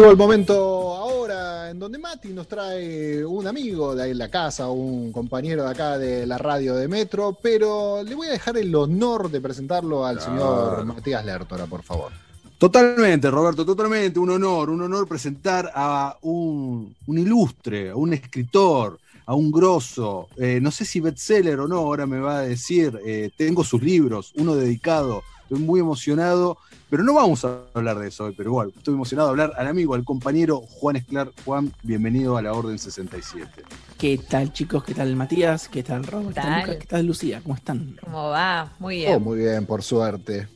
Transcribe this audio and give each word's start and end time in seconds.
Llegó 0.00 0.12
el 0.12 0.16
momento 0.16 0.96
ahora 0.96 1.68
en 1.68 1.78
donde 1.78 1.98
Mati 1.98 2.28
nos 2.28 2.48
trae 2.48 3.22
un 3.22 3.46
amigo 3.46 3.94
de 3.94 4.04
ahí 4.04 4.12
en 4.12 4.18
la 4.18 4.30
casa, 4.30 4.70
un 4.70 5.12
compañero 5.12 5.64
de 5.64 5.70
acá 5.72 5.98
de 5.98 6.26
la 6.26 6.38
radio 6.38 6.74
de 6.74 6.88
Metro, 6.88 7.36
pero 7.42 8.02
le 8.02 8.14
voy 8.14 8.28
a 8.28 8.30
dejar 8.30 8.56
el 8.56 8.74
honor 8.74 9.30
de 9.30 9.42
presentarlo 9.42 10.06
al 10.06 10.18
señor 10.18 10.86
Matías 10.86 11.22
Lertora, 11.22 11.66
por 11.66 11.82
favor. 11.82 12.12
Totalmente, 12.56 13.30
Roberto, 13.30 13.66
totalmente. 13.66 14.18
Un 14.18 14.30
honor, 14.30 14.70
un 14.70 14.80
honor 14.80 15.06
presentar 15.06 15.70
a 15.74 16.16
un, 16.22 16.96
ilustre, 17.06 17.90
a 17.90 17.96
un 17.96 18.14
escritor, 18.14 18.98
a 19.26 19.34
un 19.34 19.52
grosso. 19.52 20.28
Eh, 20.38 20.60
no 20.62 20.70
sé 20.70 20.86
si 20.86 21.00
bestseller 21.00 21.60
o 21.60 21.68
no, 21.68 21.76
ahora 21.76 22.06
me 22.06 22.20
va 22.20 22.38
a 22.38 22.40
decir. 22.40 22.98
Eh, 23.04 23.32
tengo 23.36 23.62
sus 23.64 23.82
libros, 23.82 24.32
uno 24.36 24.54
dedicado. 24.54 25.22
Estoy 25.42 25.58
muy 25.58 25.80
emocionado, 25.80 26.56
pero 26.90 27.04
no 27.04 27.14
vamos 27.14 27.44
a 27.44 27.60
hablar 27.72 27.98
de 28.00 28.08
eso 28.08 28.24
hoy. 28.24 28.34
Pero 28.36 28.50
igual, 28.50 28.72
estoy 28.76 28.94
emocionado 28.94 29.28
de 29.28 29.30
hablar 29.30 29.52
al 29.56 29.68
amigo, 29.68 29.94
al 29.94 30.04
compañero 30.04 30.60
Juan 30.60 30.96
Esclar. 30.96 31.30
Juan, 31.44 31.72
bienvenido 31.84 32.36
a 32.36 32.42
la 32.42 32.52
Orden 32.52 32.78
67. 32.78 33.48
¿Qué 33.96 34.18
tal, 34.18 34.52
chicos? 34.52 34.82
¿Qué 34.82 34.92
tal, 34.92 35.14
Matías? 35.14 35.68
¿Qué 35.68 35.84
tal, 35.84 36.04
Roberto? 36.04 36.34
¿Qué 36.34 36.66
tal, 36.66 36.78
¿Qué 36.78 36.86
tal 36.86 37.06
Lucía? 37.06 37.40
¿Cómo 37.42 37.54
están? 37.54 37.96
¿Cómo 38.04 38.30
va? 38.30 38.72
Muy 38.80 38.96
bien. 38.96 39.14
Oh, 39.14 39.20
muy 39.20 39.38
bien, 39.38 39.66
por 39.66 39.84
suerte. 39.84 40.48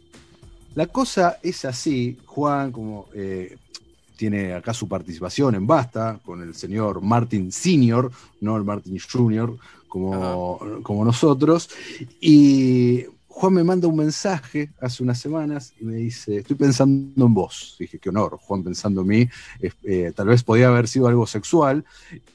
La 0.74 0.88
cosa 0.88 1.38
es 1.40 1.64
así, 1.64 2.18
Juan, 2.26 2.72
como 2.72 3.06
eh, 3.14 3.56
tiene 4.16 4.54
acá 4.54 4.74
su 4.74 4.88
participación 4.88 5.54
en 5.54 5.68
Basta, 5.68 6.18
con 6.24 6.42
el 6.42 6.56
señor 6.56 7.00
Martin 7.00 7.52
Senior, 7.52 8.10
no 8.40 8.56
el 8.56 8.64
Martin 8.64 8.98
Junior, 8.98 9.56
como, 9.86 10.58
como 10.82 11.04
nosotros. 11.04 11.70
Y 12.20 13.04
Juan 13.36 13.52
me 13.52 13.64
manda 13.64 13.88
un 13.88 13.96
mensaje 13.96 14.70
hace 14.80 15.02
unas 15.02 15.18
semanas 15.18 15.72
y 15.80 15.84
me 15.84 15.96
dice, 15.96 16.36
estoy 16.36 16.54
pensando 16.54 17.26
en 17.26 17.34
vos. 17.34 17.74
Dije, 17.80 17.98
qué 17.98 18.10
honor, 18.10 18.38
Juan 18.40 18.62
pensando 18.62 19.00
en 19.00 19.06
mí. 19.08 19.28
Eh, 19.82 20.12
tal 20.14 20.28
vez 20.28 20.44
podía 20.44 20.68
haber 20.68 20.86
sido 20.86 21.08
algo 21.08 21.26
sexual. 21.26 21.84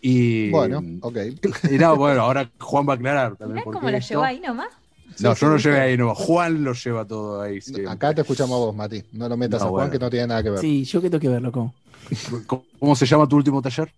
Y, 0.02 0.52
bueno, 0.52 0.83
ok. 1.00 1.17
Y 1.72 1.78
no, 1.78 1.95
bueno, 1.95 2.23
ahora 2.23 2.52
Juan 2.59 2.86
va 2.88 2.94
a 2.94 2.95
aclarar 2.97 3.38
también. 3.38 3.64
¿Cómo 3.64 3.89
lo 3.89 3.97
llevó 3.97 4.23
ahí 4.23 4.41
nomás? 4.41 4.67
No, 5.19 5.33
yo 5.33 5.47
no 5.47 5.53
lo 5.53 5.59
llevé 5.59 5.80
ahí, 5.80 5.97
no. 5.97 6.14
Juan 6.14 6.66
lo 6.66 6.73
lleva 6.73 7.06
todo 7.06 7.41
ahí. 7.41 7.59
Acá 7.88 8.13
te 8.13 8.22
escuchamos 8.22 8.56
a 8.56 8.59
vos, 8.59 8.75
Mati. 8.75 9.02
No 9.13 9.30
lo 9.30 9.38
metas 9.38 9.61
a 9.61 9.67
Juan 9.67 9.89
que 9.89 10.00
no 10.00 10.09
tiene 10.09 10.28
nada 10.28 10.44
que 10.44 10.50
ver. 10.50 10.59
Sí, 10.59 10.84
yo 10.84 11.02
que 11.02 11.09
tengo 11.09 11.22
que 11.22 11.30
verlo, 11.30 11.50
¿cómo? 11.53 11.73
¿Cómo 12.78 12.95
se 12.95 13.06
llama 13.06 13.25
tu 13.25 13.38
último 13.38 13.61
taller? 13.61 13.89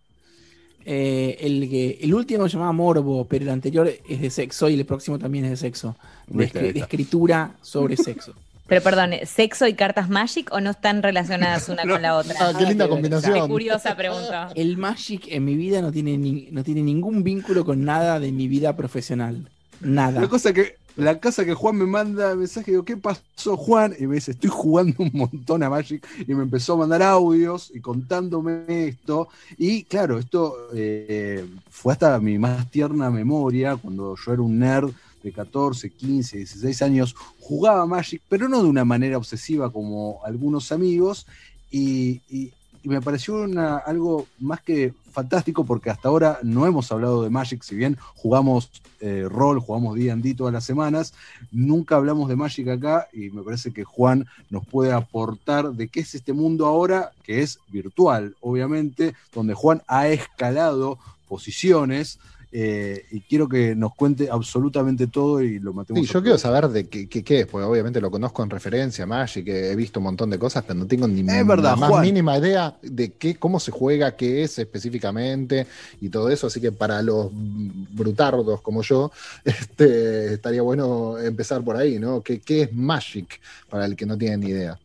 Eh, 0.86 1.38
el, 1.42 1.70
que, 1.70 2.00
el 2.02 2.14
último 2.14 2.48
se 2.48 2.54
llamaba 2.54 2.72
Morbo, 2.72 3.26
pero 3.26 3.44
el 3.44 3.50
anterior 3.50 3.92
es 4.08 4.22
de 4.22 4.30
sexo 4.30 4.70
y 4.70 4.76
el 4.76 4.86
próximo 4.86 5.20
también 5.20 5.46
es 5.46 5.52
de 5.52 5.58
sexo. 5.58 5.96
De, 6.28 6.46
escritura 6.76 7.56
sobre 7.62 7.98
sexo. 7.98 8.34
Pero 8.68 8.82
perdón, 8.82 9.12
¿sexo 9.26 9.68
y 9.68 9.74
cartas 9.74 10.10
Magic 10.10 10.50
o 10.54 10.62
no 10.62 10.72
están 10.72 11.04
relacionadas 11.04 11.68
una 11.70 11.84
con 11.88 12.02
la 12.02 12.16
otra? 12.16 12.36
Ah, 12.40 12.54
qué 12.58 12.66
linda 12.66 12.88
combinación. 12.88 13.34
Qué 13.34 13.48
curiosa 13.48 13.96
pregunta. 13.96 14.50
El 14.56 14.78
Magic 14.78 15.28
en 15.28 15.46
mi 15.46 15.56
vida 15.56 15.82
no 15.82 15.92
tiene, 15.92 16.18
no 16.52 16.64
tiene 16.64 16.82
ningún 16.82 17.24
vínculo 17.24 17.66
con 17.66 17.84
nada 17.84 18.20
de 18.20 18.32
mi 18.32 18.48
vida 18.48 18.76
profesional. 18.76 19.50
Nada. 19.82 20.22
La 20.22 20.28
cosa 20.28 20.54
que 20.54 20.78
la 20.96 21.20
casa 21.20 21.46
que 21.46 21.54
Juan 21.54 21.78
me 21.78 21.86
manda 21.86 22.36
mensaje, 22.36 22.72
digo, 22.72 22.86
¿qué 22.86 22.98
pasó 22.98 23.58
Juan? 23.58 23.96
Y 24.00 24.08
me 24.08 24.16
dice, 24.16 24.32
estoy 24.32 24.50
jugando 24.50 24.96
un 25.00 25.12
montón 25.14 25.64
a 25.64 25.70
Magic 25.70 26.06
y 26.28 26.34
me 26.34 26.44
empezó 26.44 26.74
a 26.74 26.78
mandar 26.78 27.02
audios 27.04 27.72
y 27.74 27.80
contándome 27.80 28.88
esto. 28.88 29.30
Y 29.58 29.84
claro, 29.84 30.18
esto 30.20 30.70
eh, 30.74 31.46
fue 31.70 31.94
hasta 31.94 32.20
mi 32.20 32.38
más 32.38 32.70
tierna 32.70 33.10
memoria, 33.10 33.76
cuando 33.76 34.16
yo 34.16 34.34
era 34.34 34.42
un 34.42 34.60
nerd 34.60 34.92
de 35.24 35.32
14, 35.32 35.92
15, 35.92 36.38
16 36.38 36.82
años, 36.82 37.16
jugaba 37.40 37.86
Magic, 37.86 38.22
pero 38.28 38.50
no 38.50 38.64
de 38.64 38.70
una 38.70 38.86
manera 38.86 39.18
obsesiva 39.18 39.72
como 39.72 40.20
algunos 40.26 40.72
amigos. 40.72 41.28
y, 41.70 42.22
y 42.30 42.52
me 42.84 43.02
pareció 43.02 43.42
una, 43.42 43.78
algo 43.78 44.28
más 44.40 44.62
que 44.62 44.94
fantástico 45.12 45.66
porque 45.66 45.90
hasta 45.90 46.08
ahora 46.08 46.40
no 46.42 46.66
hemos 46.66 46.92
hablado 46.92 47.24
de 47.24 47.30
Magic, 47.30 47.64
si 47.64 47.76
bien 47.76 47.98
jugamos 48.16 48.72
eh, 49.02 49.26
rol, 49.30 49.60
jugamos 49.60 49.96
D&D 49.96 50.36
todas 50.36 50.54
las 50.54 50.64
semanas, 50.64 51.14
nunca 51.52 51.96
hablamos 51.96 52.30
de 52.30 52.36
Magic 52.36 52.68
acá 52.70 53.08
y 53.12 53.30
me 53.30 53.44
parece 53.44 53.74
que 53.74 53.84
Juan 53.84 54.26
nos 54.50 54.66
puede 54.66 54.94
aportar 54.94 55.72
de 55.72 55.88
qué 55.90 56.00
es 56.00 56.16
este 56.16 56.34
mundo 56.34 56.66
ahora, 56.66 57.12
que 57.24 57.42
es 57.42 57.60
virtual, 57.68 58.36
obviamente, 58.40 59.16
donde 59.34 59.54
Juan 59.54 59.82
ha 59.88 60.08
escalado 60.08 60.98
posiciones 61.28 62.20
eh, 62.54 63.06
y 63.12 63.22
quiero 63.22 63.48
que 63.48 63.76
nos 63.76 63.96
cuente 63.96 64.30
absolutamente 64.30 65.08
todo 65.08 65.42
y 65.42 65.60
lo 65.60 65.72
matemos. 65.72 66.06
Sí, 66.06 66.12
yo 66.12 66.22
quiero 66.22 66.38
saber 66.38 66.68
de 66.68 66.90
qué, 66.90 67.08
qué, 67.08 67.40
es, 67.40 67.48
porque 67.48 67.66
obviamente 67.66 68.02
lo 68.02 68.12
conozco 68.12 68.44
en 68.44 68.50
referencia 68.50 69.06
a 69.06 69.08
Magic, 69.08 69.48
he 69.48 69.74
visto 69.74 70.02
un 70.02 70.06
montón 70.06 70.30
de 70.30 70.38
cosas, 70.38 70.66
pero 70.68 70.78
no 70.78 70.86
tengo 70.86 71.08
ni 71.08 71.24
la 71.24 71.76
más 71.78 72.02
mínima 72.02 72.38
idea 72.38 72.76
de 72.82 73.14
qué, 73.14 73.36
cómo 73.36 73.58
se 73.60 73.72
juega, 73.72 74.18
qué 74.18 74.44
es 74.44 74.60
específicamente 74.60 75.66
y 76.02 76.10
todo 76.10 76.30
eso. 76.30 76.48
Así 76.48 76.60
que 76.60 76.74
para 76.74 77.02
los 77.02 77.30
brutardos 77.32 78.60
como 78.60 78.82
yo, 78.82 79.12
este, 79.46 80.34
estaría 80.34 80.62
bueno 80.62 81.18
empezar 81.20 81.64
por 81.64 81.78
ahí, 81.78 82.00
¿no? 82.00 82.22
¿Qué, 82.22 82.42
es 82.46 82.74
Magic 82.74 83.40
para 83.70 83.86
el 83.86 83.96
que 83.96 84.06
no 84.06 84.18
tiene 84.18 84.38
ni 84.38 84.48
idea? 84.48 84.78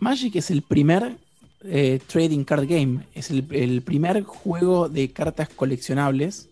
Magic 0.00 0.34
es 0.34 0.50
el 0.50 0.62
primer 0.62 1.16
eh, 1.62 2.00
trading 2.08 2.42
card 2.42 2.66
game, 2.68 3.06
es 3.14 3.30
el, 3.30 3.46
el 3.52 3.82
primer 3.82 4.24
juego 4.24 4.88
de 4.88 5.12
cartas 5.12 5.48
coleccionables 5.54 6.48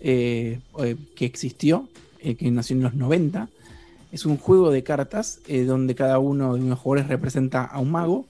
eh, 0.00 0.60
eh, 0.78 0.96
que 1.16 1.24
existió, 1.24 1.88
eh, 2.20 2.34
que 2.34 2.50
nació 2.50 2.76
en 2.76 2.82
los 2.82 2.94
90. 2.94 3.48
Es 4.12 4.24
un 4.24 4.38
juego 4.38 4.70
de 4.70 4.82
cartas 4.82 5.40
donde 5.66 5.94
cada 5.94 6.18
uno 6.18 6.54
de 6.54 6.62
los 6.62 6.78
jugadores 6.78 7.08
representa 7.08 7.64
a 7.64 7.78
un 7.78 7.90
mago 7.90 8.24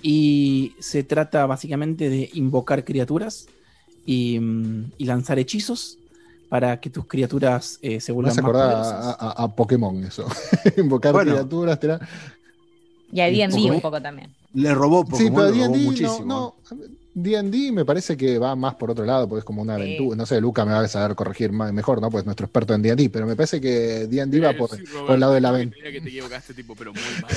y 0.00 0.74
se 0.80 1.04
trata 1.04 1.44
básicamente 1.44 2.08
de 2.08 2.30
invocar 2.32 2.82
criaturas 2.82 3.46
y, 4.06 4.38
mm, 4.40 4.92
lanzar 4.98 5.38
hechizos 5.38 5.98
para 6.48 6.80
que 6.80 6.88
tus 6.88 7.06
criaturas 7.06 7.78
se 7.82 8.12
vuelvan 8.12 8.34
más 8.36 8.44
poderosas. 8.44 9.16
A, 9.18 9.42
a, 9.42 9.54
Pokémon 9.54 10.02
eso. 10.04 10.26
Invocar 10.78 11.14
criaturas. 11.14 11.78
Y 13.12 13.20
a 13.20 13.26
D&D 13.26 13.70
un 13.70 13.80
poco 13.82 14.00
también. 14.00 14.34
Le 14.54 14.74
robó 14.74 15.04
Pokémon, 15.04 15.52
sí, 15.52 15.60
pero 15.60 15.68
D&D 15.72 16.24
no, 16.24 16.54
D&D 17.14 17.72
me 17.72 17.84
parece 17.84 18.16
que 18.16 18.38
va 18.38 18.56
más 18.56 18.74
por 18.74 18.90
otro 18.90 19.04
lado, 19.04 19.28
porque 19.28 19.40
es 19.40 19.44
como 19.44 19.62
una 19.62 19.74
aventura. 19.74 20.16
No 20.16 20.26
sé, 20.26 20.40
Luca 20.40 20.64
me 20.64 20.72
va 20.72 20.80
a 20.80 20.88
saber 20.88 21.14
corregir 21.14 21.52
mejor, 21.52 22.00
¿no? 22.00 22.10
Pues 22.10 22.24
nuestro 22.24 22.46
experto 22.46 22.74
en 22.74 22.82
D&D, 22.82 23.10
pero 23.10 23.26
me 23.26 23.36
parece 23.36 23.60
que 23.60 24.06
D&D 24.06 24.40
va 24.40 24.54
por, 24.54 24.70
por, 24.70 25.14
el 25.14 25.20
lado 25.20 25.34
de 25.34 25.40
la 25.40 25.50
aventura. 25.50 25.90
que 25.90 26.00
te 26.00 26.08
equivocaste, 26.10 26.54
tipo, 26.54 26.74
pero 26.74 26.92
muy 26.92 27.02
mal. 27.20 27.32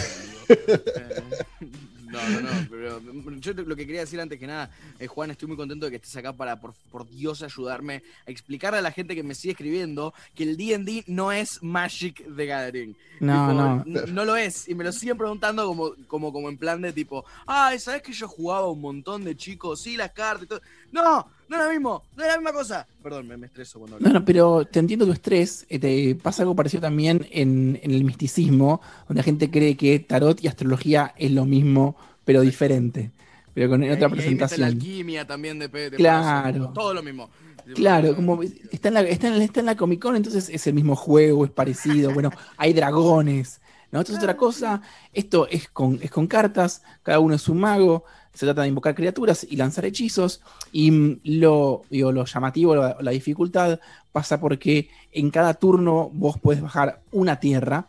No, 2.06 2.30
no, 2.30 2.42
no, 2.42 2.68
pero 2.70 3.02
yo 3.40 3.54
lo 3.54 3.76
que 3.76 3.86
quería 3.86 4.02
decir 4.02 4.20
antes 4.20 4.40
que 4.40 4.48
nada, 4.48 4.70
eh, 5.00 5.08
Juan, 5.08 5.32
estoy 5.32 5.48
muy 5.48 5.58
contento 5.58 5.86
de 5.86 5.92
que 5.92 5.96
estés 5.98 6.16
acá 6.18 6.34
para, 6.34 6.60
por, 6.60 7.10
Dios, 7.10 7.42
ayudarme 7.42 8.04
a 8.28 8.32
explicarle 8.32 8.80
a 8.80 8.82
la 8.82 8.92
gente 8.92 9.16
que 9.16 9.24
me 9.24 9.36
sigue 9.36 9.52
escribiendo 9.52 10.14
que 10.36 10.44
el 10.44 10.58
D&D 10.58 11.04
no 11.08 11.32
es 11.32 11.62
Magic 11.64 12.24
the 12.36 12.46
Gathering. 12.46 12.96
No, 13.20 13.54
no. 13.54 13.84
No 13.86 14.26
lo 14.26 14.36
es, 14.36 14.68
y 14.68 14.76
me 14.76 14.84
lo 14.84 14.92
siguen 14.92 15.18
preguntando 15.18 15.66
como, 15.66 15.96
como, 16.08 16.32
como 16.32 16.50
en 16.50 16.58
plan 16.58 16.82
de 16.82 16.94
tipo, 16.94 17.26
ay, 17.46 17.80
¿sabes 17.80 18.02
que 18.02 18.14
yo 18.14 18.28
jugaba 18.28 18.70
un 18.70 18.82
montón 18.82 19.24
de 19.24 19.36
chicos? 19.36 19.82
Sí, 19.82 19.98
las 19.98 20.12
cartas 20.12 20.44
y 20.44 20.48
todo. 20.48 20.62
No, 20.92 21.28
no 21.48 21.58
es 21.58 21.64
lo 21.64 21.70
mismo, 21.72 22.04
no 22.16 22.24
es 22.24 22.30
la 22.30 22.38
misma 22.38 22.54
cosa. 22.54 22.88
Perdón, 23.04 23.28
me, 23.28 23.46
estreso 23.46 23.80
cuando 23.80 23.98
hablo. 23.98 24.08
No, 24.08 24.14
no, 24.20 24.26
pero 24.26 24.66
te 24.66 24.80
entiendo 24.80 25.06
tu 25.06 25.12
estrés. 25.12 25.66
Eh, 25.70 25.80
te 25.80 26.16
pasa 26.16 26.44
algo 26.44 26.56
parecido 26.56 26.82
también 26.82 27.28
en, 27.32 27.80
el 27.84 28.04
misticismo, 28.04 28.82
donde 29.08 29.20
la 29.20 29.24
gente 29.24 29.52
cree 29.52 29.78
que 29.78 30.00
tarot 30.00 30.44
y 30.44 30.48
astrología 30.48 31.14
es 31.18 31.32
lo 31.32 31.46
mismo, 31.46 31.96
pero 32.24 32.42
diferente. 32.42 33.12
Pero 33.54 33.70
con 33.70 33.84
otra 33.90 34.10
presentación. 34.10 34.62
la 34.62 34.68
alquimia 34.68 35.26
también 35.26 35.60
de, 35.60 35.68
de 35.68 35.92
Claro. 35.92 36.72
todo 36.74 36.94
lo 36.94 37.04
mismo. 37.04 37.30
Claro, 37.74 38.16
como 38.16 38.44
está 38.44 38.90
en, 38.90 38.94
la, 38.94 39.02
está, 39.02 39.28
en, 39.28 39.42
está 39.42 39.60
en 39.60 39.66
la 39.66 39.76
Comic 39.76 40.00
Con, 40.00 40.16
entonces 40.16 40.50
es 40.50 40.68
el 40.68 40.74
mismo 40.74 40.96
juego, 40.96 41.46
es 41.46 41.52
parecido. 41.52 42.14
bueno, 42.14 42.32
hay 42.58 42.74
dragones. 42.74 43.62
¿no? 43.92 44.02
Esto 44.02 44.12
es 44.14 44.18
otra 44.20 44.36
cosa. 44.36 44.82
Esto 45.14 45.48
es 45.48 45.70
con, 45.70 46.00
es 46.02 46.12
con 46.12 46.28
cartas, 46.28 46.84
cada 47.02 47.20
uno 47.20 47.36
es 47.36 47.48
un 47.48 47.60
mago 47.60 48.04
se 48.36 48.46
trata 48.46 48.62
de 48.64 48.68
invocar 48.68 48.94
criaturas 48.94 49.48
y 49.50 49.56
lanzar 49.56 49.86
hechizos. 49.86 50.42
Y 50.72 50.92
mm, 50.92 51.20
lo, 51.24 51.84
lo 51.90 52.26
llamativo, 52.26 52.76
la, 52.76 53.12
dificultad, 53.12 53.80
pasa 54.12 54.40
porque 54.40 54.90
en 55.12 55.32
cada 55.32 55.54
turno 55.54 56.12
vos 56.14 56.38
puedes 56.40 56.62
bajar 56.62 57.02
una 57.12 57.40
tierra. 57.40 57.88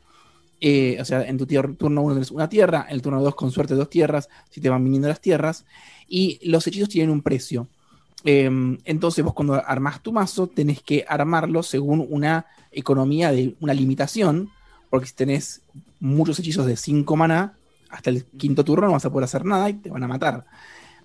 Eh, 0.60 0.96
o 1.00 1.04
sea, 1.04 1.22
en 1.26 1.36
tu 1.36 1.46
turno 1.46 2.02
1 2.02 2.14
tienes 2.14 2.30
una 2.30 2.48
tierra, 2.48 2.86
en 2.88 2.94
el 2.94 3.02
turno 3.02 3.22
2 3.22 3.34
con 3.34 3.50
suerte 3.50 3.74
dos 3.74 3.90
tierras, 3.90 4.28
si 4.48 4.60
te 4.60 4.70
van 4.70 4.82
viniendo 4.82 5.08
las 5.08 5.20
tierras. 5.20 5.64
Y 6.08 6.38
los 6.48 6.66
hechizos 6.66 6.88
tienen 6.88 7.10
un 7.10 7.22
precio. 7.22 7.66
Em, 8.24 8.78
entonces 8.84 9.24
vos 9.24 9.34
cuando 9.34 9.54
armás 9.54 10.02
tu 10.02 10.12
mazo 10.12 10.46
tenés 10.46 10.80
que 10.80 11.04
armarlo 11.08 11.62
según 11.62 12.06
una 12.08 12.46
economía 12.72 13.32
de 13.32 13.54
una 13.60 13.74
limitación, 13.74 14.50
porque 14.90 15.06
si 15.06 15.14
tenés 15.14 15.60
muchos 16.00 16.38
hechizos 16.38 16.66
de 16.66 16.76
5 16.76 17.16
maná, 17.16 17.54
hasta 17.90 18.10
el 18.10 18.24
quinto 18.24 18.64
turno 18.64 18.86
no 18.86 18.92
vas 18.92 19.04
a 19.04 19.10
poder 19.10 19.24
hacer 19.24 19.44
nada 19.44 19.68
y 19.70 19.74
te 19.74 19.90
van 19.90 20.02
a 20.02 20.08
matar. 20.08 20.44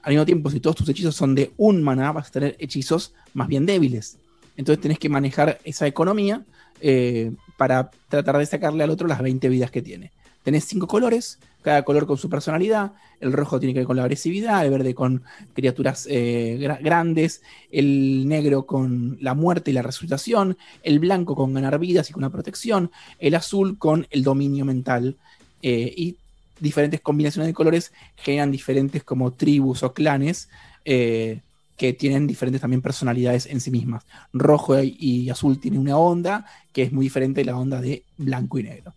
Al 0.04 0.14
mismo 0.14 0.26
tiempo, 0.26 0.50
si 0.50 0.60
todos 0.60 0.76
tus 0.76 0.90
hechizos 0.90 1.16
son 1.16 1.36
de 1.36 1.52
un 1.58 1.84
maná, 1.84 2.12
vas 2.12 2.30
a 2.30 2.32
tener 2.32 2.56
hechizos 2.60 3.14
más 3.34 3.48
bien 3.48 3.66
débiles. 3.66 4.18
Entonces 4.58 4.82
tenés 4.82 5.00
que 5.00 5.10
manejar 5.10 5.60
esa 5.64 5.88
economía 5.88 6.44
eh, 6.82 7.32
para 7.58 7.92
tratar 8.10 8.38
de 8.38 8.46
sacarle 8.46 8.84
al 8.84 8.90
otro 8.90 9.08
las 9.08 9.22
20 9.22 9.48
vidas 9.50 9.72
que 9.72 9.82
tiene. 9.82 10.12
tenés 10.44 10.66
cinco 10.66 10.88
colores, 10.88 11.38
cada 11.62 11.84
color 11.84 12.08
con 12.08 12.18
su 12.18 12.30
personalidad. 12.30 12.94
El 13.20 13.32
rojo 13.32 13.60
tiene 13.60 13.74
que 13.74 13.82
ver 13.82 13.88
con 13.88 13.98
la 13.98 14.04
agresividad, 14.04 14.66
el 14.66 14.72
verde 14.72 14.96
con 14.96 15.22
criaturas 15.54 16.08
eh, 16.10 16.58
grandes, 16.82 17.44
el 17.72 18.28
negro 18.28 18.66
con 18.66 19.20
la 19.22 19.36
muerte 19.36 19.70
y 19.70 19.76
la 19.76 19.84
resucitación, 19.84 20.58
el 20.82 20.98
blanco 20.98 21.36
con 21.36 21.54
ganar 21.54 21.78
vidas 21.78 22.10
y 22.10 22.14
con 22.14 22.24
una 22.24 22.32
protección, 22.32 22.90
el 23.20 23.36
azul 23.36 23.78
con 23.78 24.08
el 24.10 24.24
dominio 24.24 24.66
mental. 24.66 25.18
Eh, 25.62 25.94
y 25.96 26.18
diferentes 26.62 27.02
combinaciones 27.02 27.48
de 27.48 27.54
colores 27.54 27.92
generan 28.16 28.52
diferentes 28.52 29.04
como 29.04 29.34
tribus 29.34 29.84
o 29.84 29.94
clanes 29.94 30.48
eh, 30.86 31.42
que 31.76 31.94
tienen 31.94 32.28
diferentes 32.28 32.62
también 32.62 32.82
personalidades 32.82 33.48
en 33.48 33.60
sí 33.60 33.72
mismas. 33.72 34.06
Rojo 34.32 34.82
y 34.82 35.30
azul 35.30 35.60
tienen 35.60 35.82
una 35.82 35.98
onda 35.98 36.46
que 36.72 36.84
es 36.84 36.94
muy 36.94 37.06
diferente 37.06 37.42
de 37.42 37.46
la 37.46 37.58
onda 37.58 37.82
de 37.82 38.04
blanco 38.18 38.60
y 38.60 38.64
negro. 38.64 38.94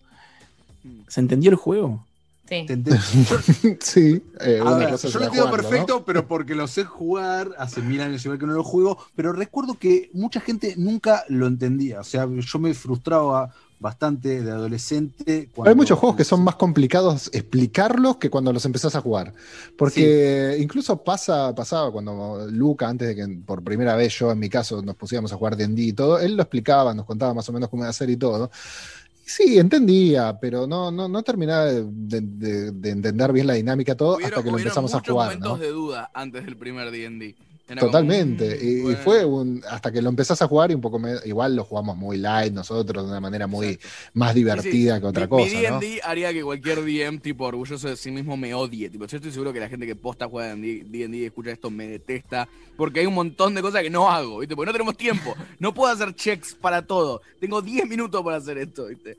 ¿Se 1.09 1.21
entendió 1.21 1.51
el 1.51 1.57
juego? 1.57 2.05
Sí. 2.47 2.67
sí 3.81 4.23
eh, 4.41 4.59
yo 4.59 5.19
lo 5.19 5.25
entiendo 5.25 5.51
perfecto, 5.51 6.05
pero 6.05 6.29
porque 6.29 6.55
lo 6.55 6.69
sé 6.69 6.85
jugar 6.85 7.51
hace 7.59 7.81
mil 7.81 8.03
años 8.03 8.23
igual 8.27 8.39
que 8.39 8.47
no 8.47 8.53
lo 8.53 8.63
juego, 8.63 8.99
pero 9.17 9.33
recuerdo 9.33 9.79
que 9.79 10.11
mucha 10.13 10.41
gente 10.41 10.75
nunca 10.77 11.25
lo 11.29 11.47
entendía. 11.47 12.01
O 12.01 12.05
sea, 12.05 12.29
yo 12.29 12.59
me 12.59 12.75
frustraba 12.75 13.55
bastante 13.85 14.43
de 14.43 14.51
adolescente. 14.51 15.51
Hay 15.63 15.75
muchos 15.75 15.99
juegos 15.99 16.17
que 16.17 16.25
son 16.25 16.43
más 16.43 16.55
complicados 16.55 17.29
explicarlos 17.35 18.17
que 18.17 18.31
cuando 18.31 18.51
los 18.51 18.65
empezás 18.65 18.97
a 18.97 19.03
jugar. 19.03 19.35
Porque 19.77 20.57
incluso 20.59 21.05
pasa, 21.05 21.55
pasaba 21.55 21.93
cuando 21.93 22.47
Luca, 22.51 22.89
antes 22.89 23.09
de 23.09 23.15
que 23.15 23.29
por 23.45 23.63
primera 23.63 23.95
vez 23.95 24.19
yo 24.19 24.33
en 24.33 24.39
mi 24.39 24.49
caso 24.49 24.81
nos 24.81 24.97
pusiéramos 24.97 25.35
a 25.35 25.37
jugar 25.37 25.55
D&D 25.55 25.83
y 25.83 25.93
todo, 25.93 26.19
él 26.19 26.35
lo 26.35 26.43
explicaba, 26.43 26.95
nos 26.95 27.05
contaba 27.05 27.35
más 27.35 27.47
o 27.51 27.53
menos 27.53 27.69
cómo 27.69 27.83
iba 27.83 27.89
a 27.89 27.91
hacer 27.91 28.09
y 28.09 28.17
todo. 28.17 28.51
Sí, 29.27 29.59
entendía, 29.59 30.39
pero 30.41 30.67
no, 30.67 30.91
no, 30.91 31.07
no 31.07 31.23
terminaba 31.23 31.67
de, 31.67 32.69
entender 32.85 33.33
bien 33.33 33.47
la 33.47 33.55
dinámica 33.55 33.95
todo 33.95 34.17
hasta 34.17 34.43
que 34.43 34.51
lo 34.51 34.57
empezamos 34.57 34.95
a 34.95 35.01
jugar. 35.01 35.27
momentos 35.27 35.61
de 35.61 35.69
duda 35.69 36.11
antes 36.15 36.47
del 36.47 36.57
primer 36.57 36.91
D&D. 36.91 37.37
Totalmente. 37.67 38.59
y, 38.63 38.95
fue 38.97 39.25
un, 39.25 39.63
hasta 39.69 39.91
que 39.91 40.03
lo 40.03 40.11
empezás 40.11 40.43
a 40.43 40.47
jugar 40.47 40.71
y 40.71 40.75
un 40.75 40.83
poco 40.83 41.01
igual 41.25 41.57
lo 41.57 41.65
jugamos 41.65 41.97
muy 41.97 42.19
light 42.19 42.53
nosotros 42.53 43.05
de 43.05 43.11
una 43.11 43.21
manera 43.21 43.47
muy 43.47 43.79
más 44.13 44.35
divertida 44.35 45.01
que 45.01 45.07
otra 45.07 45.27
cosa. 45.29 45.45
Mi 45.45 45.63
D&D 45.63 46.01
haría 46.05 46.33
que 46.33 46.43
cualquier 46.43 46.85
DM 46.85 47.21
tipo 47.21 47.45
orgulloso 47.45 47.89
de 47.89 47.97
sí 47.97 48.11
mismo 48.11 48.37
me 48.37 48.53
odie. 48.53 48.91
Tipo, 48.91 49.07
yo 49.07 49.17
estoy 49.17 49.33
seguro 49.33 49.53
que 49.53 49.61
la 49.61 49.69
gente 49.69 49.87
que 49.87 49.97
posta 49.97 50.29
juega 50.29 50.55
D&D 50.55 51.17
y 51.17 51.25
escucha 51.25 51.53
esto 51.53 51.71
me 51.71 51.87
detesta 51.87 52.49
porque 52.77 53.01
hay 53.01 53.07
un 53.07 53.15
montón 53.15 53.55
de 53.55 53.63
cosas 53.63 53.83
que 53.83 53.91
no 53.91 54.11
hago, 54.11 54.41
¿viste? 54.41 54.55
Porque 54.55 54.67
no 54.67 54.73
tenemos 54.73 54.97
tiempo. 54.97 55.35
No 55.59 55.73
puedo 55.73 55.91
hacer 55.91 56.15
checks 56.15 56.55
para 56.55 56.87
todo. 56.87 57.23
Tengo 57.41 57.63
10 57.63 57.89
minutos 57.89 58.23
para 58.23 58.37
hacer 58.37 58.59
esto, 58.59 58.87
¿viste? 58.87 59.17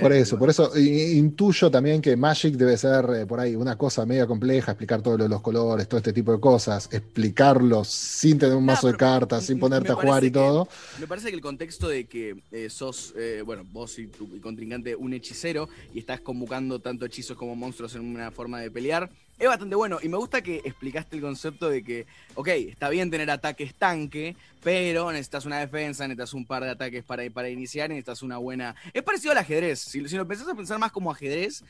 por 0.00 0.12
eso, 0.12 0.36
eh, 0.36 0.38
por 0.38 0.50
eso 0.50 0.78
intuyo 0.78 1.70
también 1.70 2.02
que 2.02 2.14
Magic 2.16 2.54
debe 2.56 2.76
ser 2.76 3.04
eh, 3.10 3.26
por 3.26 3.40
ahí 3.40 3.56
una 3.56 3.76
cosa 3.76 4.04
media 4.04 4.26
compleja, 4.26 4.72
explicar 4.72 5.00
todos 5.00 5.28
los 5.28 5.40
colores, 5.40 5.88
todo 5.88 5.98
este 5.98 6.12
tipo 6.12 6.32
de 6.32 6.40
cosas, 6.40 6.88
explicarlos 6.92 7.87
sin 7.90 8.38
tener 8.38 8.56
un 8.56 8.64
mazo 8.64 8.86
de 8.86 8.96
cartas, 8.96 9.44
sin 9.44 9.58
ponerte 9.58 9.92
a 9.92 9.94
jugar 9.94 10.24
y 10.24 10.30
todo. 10.30 10.68
Me 10.98 11.06
parece 11.06 11.28
que 11.28 11.34
el 11.34 11.40
contexto 11.40 11.88
de 11.88 12.04
que 12.06 12.42
eh, 12.52 12.70
sos, 12.70 13.14
bueno, 13.44 13.64
vos 13.72 13.98
y 13.98 14.06
tu 14.06 14.40
contrincante 14.40 14.94
un 14.96 15.12
hechicero 15.12 15.68
y 15.94 15.98
estás 15.98 16.20
convocando 16.20 16.78
tanto 16.78 17.06
hechizos 17.06 17.36
como 17.36 17.56
monstruos 17.56 17.94
en 17.94 18.02
una 18.02 18.30
forma 18.30 18.60
de 18.60 18.70
pelear, 18.70 19.10
es 19.38 19.46
bastante 19.46 19.76
bueno 19.76 19.98
y 20.02 20.08
me 20.08 20.16
gusta 20.16 20.42
que 20.42 20.56
explicaste 20.64 21.16
el 21.16 21.22
concepto 21.22 21.68
de 21.68 21.84
que, 21.84 22.06
ok, 22.34 22.48
está 22.48 22.88
bien 22.88 23.10
tener 23.10 23.30
ataques 23.30 23.72
tanque, 23.74 24.34
pero 24.62 25.12
necesitas 25.12 25.46
una 25.46 25.60
defensa, 25.60 26.04
necesitas 26.08 26.34
un 26.34 26.44
par 26.44 26.64
de 26.64 26.70
ataques 26.70 27.04
para, 27.04 27.22
para 27.30 27.48
iniciar, 27.48 27.88
necesitas 27.88 28.22
una 28.22 28.38
buena... 28.38 28.74
Es 28.92 29.02
parecido 29.02 29.32
al 29.32 29.38
ajedrez, 29.38 29.78
si, 29.78 30.00
lo 30.00 30.22
empezás 30.22 30.48
a 30.48 30.54
pensar 30.54 30.78
más 30.78 30.90
como 30.90 31.10
ajedrez 31.10 31.62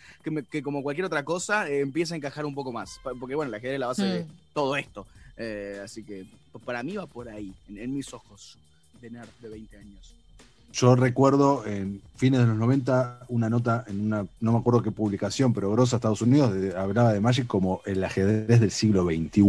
que, 0.50 0.62
como 0.62 0.82
cualquier 0.82 1.04
otra 1.04 1.24
cosa, 1.24 1.68
eh, 1.68 1.80
empieza 1.80 2.14
a 2.14 2.16
encajar 2.16 2.46
un 2.46 2.54
poco 2.54 2.72
más, 2.72 3.00
porque 3.20 3.34
bueno, 3.34 3.50
el 3.50 3.54
ajedrez 3.54 3.74
es 3.74 3.80
la 3.80 3.86
base 3.88 4.04
de 4.04 4.24
mm. 4.24 4.28
todo 4.54 4.76
esto. 4.76 5.06
Eh, 5.38 5.80
así 5.82 6.02
que 6.02 6.26
pues, 6.52 6.64
para 6.64 6.82
mí 6.82 6.96
va 6.96 7.06
por 7.06 7.28
ahí, 7.28 7.54
en, 7.68 7.94
mis 7.94 8.12
ojos 8.12 8.58
de 9.00 9.10
nerd 9.10 9.28
de 9.40 9.48
20 9.48 9.76
años. 9.76 10.14
Yo 10.72 10.96
recuerdo 10.96 11.64
en 11.66 12.02
fines 12.16 12.40
de 12.40 12.46
los 12.46 12.56
90 12.56 13.26
una 13.28 13.48
nota 13.48 13.84
en 13.88 14.00
una, 14.00 14.26
no 14.40 14.52
me 14.52 14.58
acuerdo 14.58 14.82
qué 14.82 14.90
publicación, 14.90 15.54
pero 15.54 15.72
grosa 15.72 15.96
Estados 15.96 16.20
Unidos, 16.20 16.52
hablaba 16.76 17.12
de 17.12 17.20
Magic 17.20 17.46
como 17.46 17.80
el 17.86 18.04
ajedrez 18.04 18.60
del 18.60 18.70
siglo 18.70 19.04
XXI. 19.04 19.42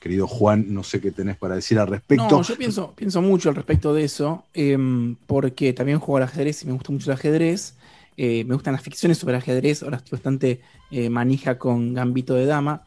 Querido 0.00 0.26
Juan, 0.26 0.72
no 0.72 0.82
sé 0.82 1.00
qué 1.00 1.10
tenés 1.10 1.36
para 1.36 1.56
decir 1.56 1.78
al 1.78 1.88
respecto. 1.88 2.28
No, 2.30 2.42
yo 2.42 2.56
pienso, 2.56 2.92
pienso 2.96 3.20
mucho 3.20 3.50
al 3.50 3.56
respecto 3.56 3.92
de 3.92 4.04
eso, 4.04 4.44
em, 4.54 5.16
porque 5.26 5.74
también 5.74 5.98
juego 5.98 6.16
al 6.16 6.22
ajedrez 6.22 6.62
y 6.62 6.66
me 6.66 6.72
gusta 6.72 6.92
mucho 6.92 7.10
el 7.10 7.18
ajedrez. 7.18 7.74
Eh, 8.16 8.44
me 8.44 8.54
gustan 8.54 8.72
las 8.72 8.82
ficciones 8.82 9.18
sobre 9.18 9.36
ajedrez, 9.36 9.82
ahora 9.82 9.96
estoy 9.98 10.12
bastante 10.12 10.60
eh, 10.90 11.10
manija 11.10 11.58
con 11.58 11.92
Gambito 11.92 12.34
de 12.34 12.46
Dama. 12.46 12.84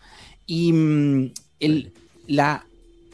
Y 0.48 0.74
mm, 0.74 1.32
el, 1.60 1.94
la, 2.28 2.66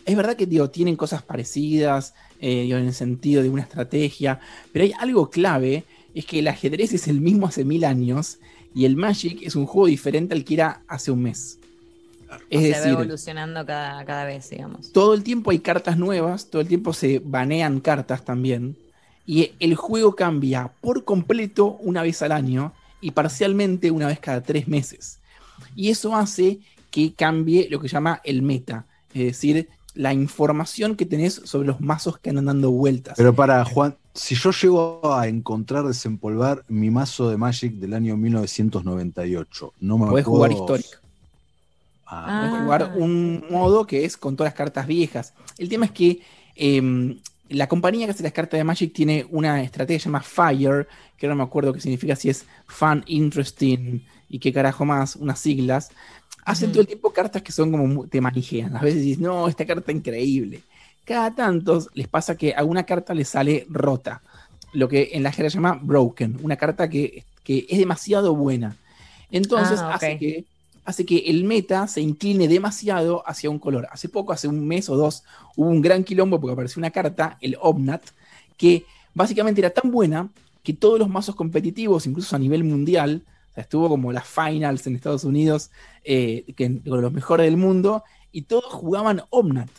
es 0.06 0.16
verdad 0.16 0.36
que 0.36 0.46
digo, 0.46 0.70
tienen 0.70 0.96
cosas 0.96 1.24
parecidas, 1.24 2.14
eh, 2.40 2.68
en 2.70 2.88
el 2.88 2.94
sentido 2.94 3.42
de 3.42 3.50
una 3.50 3.62
estrategia, 3.62 4.40
pero 4.72 4.86
hay 4.86 4.94
algo 5.00 5.30
clave, 5.30 5.86
es 6.14 6.26
que 6.26 6.40
el 6.40 6.48
ajedrez 6.48 6.94
es 6.94 7.08
el 7.08 7.22
mismo 7.22 7.48
hace 7.48 7.64
mil 7.64 7.86
años 7.86 8.40
y 8.76 8.86
el 8.86 8.96
Magic 8.96 9.40
es 9.42 9.56
un 9.56 9.66
juego 9.66 9.88
diferente 9.88 10.34
al 10.34 10.44
que 10.44 10.56
era 10.56 10.82
hace 10.88 11.12
un 11.12 11.24
mes. 11.24 11.60
Es 12.50 12.64
decir, 12.64 12.96
va 12.96 13.02
evolucionando 13.02 13.66
cada, 13.66 14.04
cada, 14.06 14.26
vez, 14.26 14.50
digamos. 14.50 14.92
Todo 14.92 15.14
el 15.14 15.24
tiempo 15.24 15.52
hay 15.52 15.60
cartas 15.60 15.98
nuevas, 15.98 16.48
todo 16.48 16.62
el 16.62 16.68
tiempo 16.68 16.92
se 16.92 17.22
banean 17.24 17.80
cartas 17.80 18.26
también, 18.26 18.76
y 19.26 19.52
el 19.60 19.76
juego 19.76 20.16
cambia 20.16 20.72
por 20.82 21.06
completo 21.06 21.78
una 21.82 22.02
vez 22.02 22.22
al 22.22 22.32
año 22.32 22.74
y 23.00 23.12
parcialmente 23.12 23.92
una 23.92 24.08
vez 24.08 24.20
cada 24.20 24.42
tres 24.42 24.68
meses. 24.68 25.20
Y 25.76 25.90
eso 25.90 26.16
hace 26.16 26.60
que 26.92 27.14
cambie 27.14 27.68
lo 27.70 27.80
que 27.80 27.88
se 27.88 27.94
llama 27.94 28.22
el 28.24 28.42
meta, 28.42 28.86
es 29.14 29.26
decir, 29.26 29.70
la 29.96 30.14
información 30.14 30.96
que 30.96 31.06
tenés 31.06 31.42
sobre 31.46 31.68
los 31.68 31.80
mazos 31.80 32.18
que 32.18 32.30
andan 32.30 32.46
dando 32.46 32.72
vueltas. 32.72 33.16
Pero 33.18 33.34
para 33.34 33.64
Juan, 33.66 33.96
si 34.14 34.36
yo 34.36 34.52
llego 34.52 35.14
a 35.14 35.28
encontrar, 35.28 35.86
desempolvar 35.86 36.64
mi 36.68 36.90
mazo 36.90 37.30
de 37.30 37.38
Magic 37.38 37.74
del 37.74 37.94
año 37.94 38.18
1998, 38.18 39.74
no 39.82 39.98
me 39.98 40.08
Puedes 40.08 40.26
jugar 40.26 40.52
histórico. 40.52 40.98
Ah. 42.06 42.48
Puedes 42.48 42.64
jugar 42.64 42.94
un 42.98 43.46
modo 43.50 43.86
que 43.86 44.06
es 44.06 44.18
con 44.18 44.36
todas 44.36 44.52
las 44.52 44.58
cartas 44.58 44.88
viejas. 44.88 45.34
El 45.58 45.70
tema 45.70 45.86
es 45.86 45.92
que 45.92 46.22
em, 46.56 47.20
la 47.50 47.68
compañía 47.68 48.06
que 48.06 48.12
hace 48.12 48.24
las 48.24 48.34
cartas 48.34 48.58
de 48.58 48.64
Magic 48.64 48.94
tiene 48.94 49.26
una 49.30 49.62
estrategia 49.62 50.06
llamada 50.06 50.24
Fire, 50.24 50.88
que 51.18 51.28
no 51.28 51.36
me 51.36 51.44
acuerdo 51.44 51.74
qué 51.74 51.80
significa, 51.80 52.16
si 52.16 52.30
es 52.30 52.46
Fun, 52.68 53.04
Interesting 53.08 54.04
y 54.30 54.40
qué 54.40 54.52
carajo 54.52 54.86
más, 54.86 55.16
unas 55.16 55.40
siglas, 55.40 55.92
hacen 56.46 56.72
todo 56.72 56.82
el 56.82 56.88
tiempo 56.88 57.12
cartas 57.12 57.42
que 57.42 57.52
son 57.52 57.72
como 57.72 58.08
te 58.08 58.22
manijean. 58.22 58.76
A 58.76 58.82
veces 58.82 59.02
dices, 59.02 59.20
no, 59.20 59.48
esta 59.48 59.66
carta 59.66 59.92
increíble. 59.92 60.62
Cada 61.06 61.34
tanto 61.34 61.86
les 61.94 62.08
pasa 62.08 62.36
que 62.36 62.54
a 62.56 62.64
una 62.64 62.84
carta 62.84 63.14
le 63.14 63.26
sale 63.26 63.66
rota, 63.70 64.22
lo 64.72 64.88
que 64.88 65.12
en 65.14 65.24
la 65.24 65.32
jerga 65.32 65.50
se 65.50 65.56
llama 65.56 65.80
broken, 65.82 66.40
una 66.42 66.56
carta 66.56 66.90
que, 66.90 67.24
es 67.46 67.78
demasiado 67.78 68.36
buena. 68.36 68.76
Entonces 69.30 69.80
ah, 69.80 69.96
hace, 69.96 70.18
que, 70.18 70.46
hace 70.86 71.06
que 71.06 71.18
el 71.28 71.44
meta 71.44 71.88
se 71.88 72.02
incline 72.02 72.48
demasiado 72.48 73.24
hacia 73.28 73.50
un 73.50 73.60
color. 73.60 73.88
Hace 73.92 74.08
poco, 74.08 74.32
hace 74.32 74.48
un 74.48 74.66
mes 74.66 74.90
o 74.90 74.96
dos, 74.96 75.24
hubo 75.56 75.68
un 75.68 75.82
gran 75.82 76.04
quilombo 76.04 76.40
porque 76.40 76.54
apareció 76.54 76.80
una 76.80 76.92
carta, 76.92 77.38
el 77.42 77.58
Obnat, 77.60 78.02
que 78.58 78.86
básicamente 79.14 79.60
era 79.60 79.72
tan 79.72 79.92
buena 79.92 80.30
que 80.64 80.74
todos 80.74 80.98
los 80.98 81.10
mazos 81.10 81.36
competitivos, 81.36 82.08
incluso 82.08 82.36
a 82.36 82.40
nivel 82.40 82.64
mundial, 82.64 83.24
estuvo 83.62 83.90
como 83.90 84.12
las 84.12 84.28
finals 84.28 84.88
en 84.88 84.96
Estados 84.96 85.24
Unidos, 85.24 85.72
eh, 86.04 86.46
que, 86.56 86.82
con 86.82 87.02
los 87.02 87.12
mejores 87.12 87.46
del 87.46 87.58
mundo, 87.58 88.04
y 88.32 88.44
todos 88.44 88.66
jugaban 88.66 89.22
Omnat. 89.30 89.70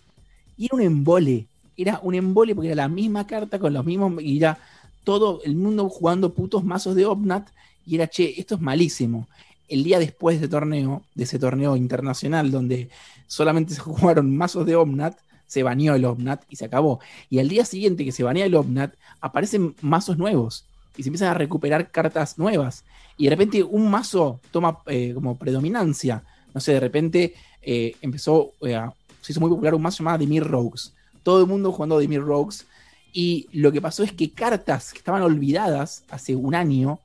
Y 0.57 0.67
era 0.67 0.77
un 0.77 0.83
embole. 0.83 1.47
Era 1.77 2.01
un 2.03 2.15
embole 2.15 2.55
porque 2.55 2.69
era 2.69 2.77
la 2.77 2.89
misma 2.89 3.27
carta 3.27 3.59
con 3.59 3.73
los 3.73 3.85
mismos. 3.85 4.23
Y 4.23 4.39
era 4.39 4.59
todo 5.03 5.41
el 5.45 5.57
mundo 5.57 5.89
jugando 5.89 6.33
putos 6.33 6.65
mazos 6.65 6.95
de 6.95 7.05
Omnat. 7.05 7.49
Y 7.85 7.97
era, 7.97 8.07
che, 8.07 8.39
esto 8.39 8.55
es 8.55 8.61
malísimo. 8.61 9.27
El 9.69 9.83
día 9.83 9.99
después 9.99 10.41
de 10.41 10.49
torneo, 10.49 11.03
de 11.15 11.25
ese 11.25 11.39
torneo 11.39 11.77
internacional 11.77 12.51
donde 12.51 12.89
solamente 13.27 13.75
se 13.75 13.81
jugaron 13.83 14.37
mazos 14.37 14.67
de 14.67 14.77
Omnat, 14.77 15.19
se 15.47 15.63
baneó 15.63 15.95
el 15.95 16.05
Omnat 16.05 16.45
y 16.49 16.57
se 16.57 16.65
acabó. 16.65 17.01
Y 17.29 17.41
al 17.41 17.49
día 17.49 17.65
siguiente 17.65 18.05
que 18.05 18.13
se 18.13 18.23
banea 18.23 18.47
el 18.47 18.55
Omnat, 18.55 18.95
aparecen 19.21 19.75
mazos 19.81 20.17
nuevos 20.17 20.65
y 20.97 21.03
se 21.03 21.09
empiezan 21.09 21.29
a 21.29 21.35
recuperar 21.35 21.91
cartas 21.91 22.39
nuevas. 22.39 22.85
Y 23.17 23.25
de 23.25 23.31
repente 23.31 23.63
un 23.63 23.91
mazo 23.91 24.41
toma 24.51 24.79
eh, 24.87 25.13
como 25.15 25.37
predominancia. 25.37 26.23
No 26.53 26.61
sé, 26.61 26.73
de 26.73 26.81
repente 26.81 27.35
eh, 27.63 27.97
empezó, 28.01 28.53
eh, 28.63 28.81
se 29.21 29.33
hizo 29.33 29.41
muy 29.41 29.51
popular 29.51 29.75
un 29.75 29.83
mazo 29.83 29.99
llamado 29.99 30.19
Dimir 30.19 30.45
Rogues. 30.45 30.93
Todo 31.23 31.41
el 31.41 31.47
mundo 31.47 31.73
jugando 31.73 31.99
Dimir 31.99 32.23
Rogues. 32.23 32.67
Y 33.13 33.49
lo 33.53 33.71
que 33.71 33.81
pasó 33.81 34.03
es 34.03 34.13
que 34.13 34.31
cartas 34.31 34.93
que 34.93 34.99
estaban 34.99 35.23
olvidadas 35.23 36.05
hace 36.11 36.35
un 36.35 36.55
año, 36.55 36.99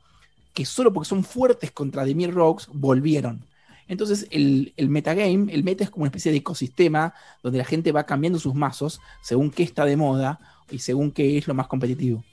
que 0.54 0.66
solo 0.66 0.92
porque 0.92 1.10
son 1.10 1.24
fuertes 1.24 1.72
contra 1.72 2.04
Dimir 2.04 2.34
Rogues, 2.34 2.68
volvieron. 2.74 3.44
Entonces 3.88 4.28
el, 4.32 4.74
el, 4.78 4.90
metagame, 4.90 5.52
el 5.54 5.64
meta 5.64 5.84
es 5.84 5.90
como 5.90 6.04
una 6.04 6.10
especie 6.10 6.32
de 6.32 6.38
ecosistema 6.38 7.14
donde 7.42 7.58
la 7.58 7.66
gente 7.66 7.92
va 7.92 8.06
cambiando 8.06 8.40
sus 8.40 8.54
mazos 8.54 9.02
según 9.22 9.50
qué 9.50 9.64
está 9.64 9.84
de 9.86 9.98
moda 9.98 10.40
y 10.70 10.80
según 10.80 11.12
qué 11.12 11.38
es 11.38 11.48
lo 11.48 11.56
más 11.56 11.68
competitivo. 11.68 12.24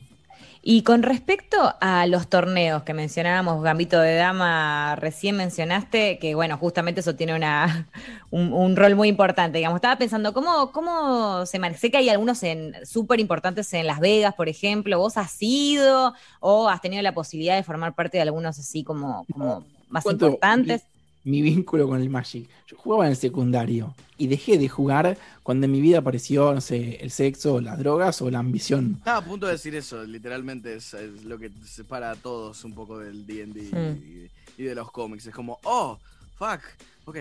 Y 0.68 0.82
con 0.82 1.04
respecto 1.04 1.76
a 1.80 2.08
los 2.08 2.26
torneos 2.26 2.82
que 2.82 2.92
mencionábamos, 2.92 3.62
Gambito 3.62 4.00
de 4.00 4.16
Dama, 4.16 4.96
recién 4.96 5.36
mencionaste 5.36 6.18
que, 6.18 6.34
bueno, 6.34 6.58
justamente 6.58 7.02
eso 7.02 7.14
tiene 7.14 7.36
una, 7.36 7.88
un, 8.32 8.74
rol 8.74 8.96
muy 8.96 9.06
importante. 9.06 9.58
Digamos, 9.58 9.76
estaba 9.76 9.96
pensando, 9.96 10.32
¿cómo, 10.32 10.72
cómo 10.72 11.46
se 11.46 11.60
maneja? 11.60 11.78
Sé 11.78 11.92
que 11.92 11.98
hay 11.98 12.08
algunos 12.08 12.42
súper 12.82 13.20
importantes 13.20 13.72
en 13.74 13.86
Las 13.86 14.00
Vegas, 14.00 14.34
por 14.34 14.48
ejemplo. 14.48 14.98
¿Vos 14.98 15.16
has 15.16 15.36
ido 15.38 16.14
o 16.40 16.68
has 16.68 16.80
tenido 16.80 17.00
la 17.00 17.14
posibilidad 17.14 17.54
de 17.54 17.62
formar 17.62 17.94
parte 17.94 18.18
de 18.18 18.22
algunos 18.22 18.58
así 18.58 18.82
como, 18.82 19.24
como 19.32 19.64
más 19.88 20.04
importantes? 20.04 20.82
Mi 21.26 21.42
vínculo 21.42 21.88
con 21.88 22.00
el 22.00 22.08
Magic. 22.08 22.48
Yo 22.68 22.76
jugaba 22.76 23.04
en 23.04 23.10
el 23.10 23.16
secundario 23.16 23.94
y 24.16 24.28
dejé 24.28 24.58
de 24.58 24.68
jugar 24.68 25.18
cuando 25.42 25.66
en 25.66 25.72
mi 25.72 25.80
vida 25.80 25.98
apareció, 25.98 26.54
no 26.54 26.60
sé, 26.60 26.98
el 27.00 27.10
sexo, 27.10 27.60
las 27.60 27.78
drogas 27.78 28.22
o 28.22 28.30
la 28.30 28.38
ambición. 28.38 28.94
Estaba 28.98 29.18
a 29.18 29.24
punto 29.24 29.46
de 29.46 29.52
decir 29.52 29.74
eso, 29.74 30.04
literalmente 30.04 30.76
es, 30.76 30.94
lo 31.24 31.36
que 31.36 31.50
separa 31.64 32.12
a 32.12 32.14
todos 32.14 32.64
un 32.64 32.74
poco 32.74 33.00
del 33.00 33.26
DD 33.26 33.72
hmm. 33.72 34.28
y, 34.56 34.62
de 34.62 34.74
los 34.76 34.90
cómics. 34.92 35.26
Es 35.26 35.34
como, 35.34 35.58
oh, 35.64 35.98
fuck, 36.38 36.60
ok. 37.06 37.16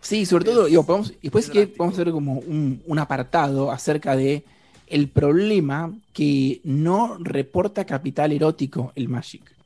Sí, 0.00 0.26
sobre 0.26 0.44
todo, 0.44 0.64
digo, 0.64 0.84
podemos, 0.84 1.14
después 1.22 1.48
que 1.48 1.72
vamos 1.78 1.96
a 1.96 2.02
hacer 2.02 2.12
como 2.12 2.40
un, 2.40 2.82
un 2.84 2.98
apartado 2.98 3.70
acerca 3.70 4.16
de 4.16 4.44
el 4.88 5.08
problema 5.08 5.94
que 6.12 6.60
no 6.64 7.16
reporta 7.20 7.84
capital 7.84 8.32
erótico 8.32 8.92
el 8.96 9.08
Magic. 9.08 9.57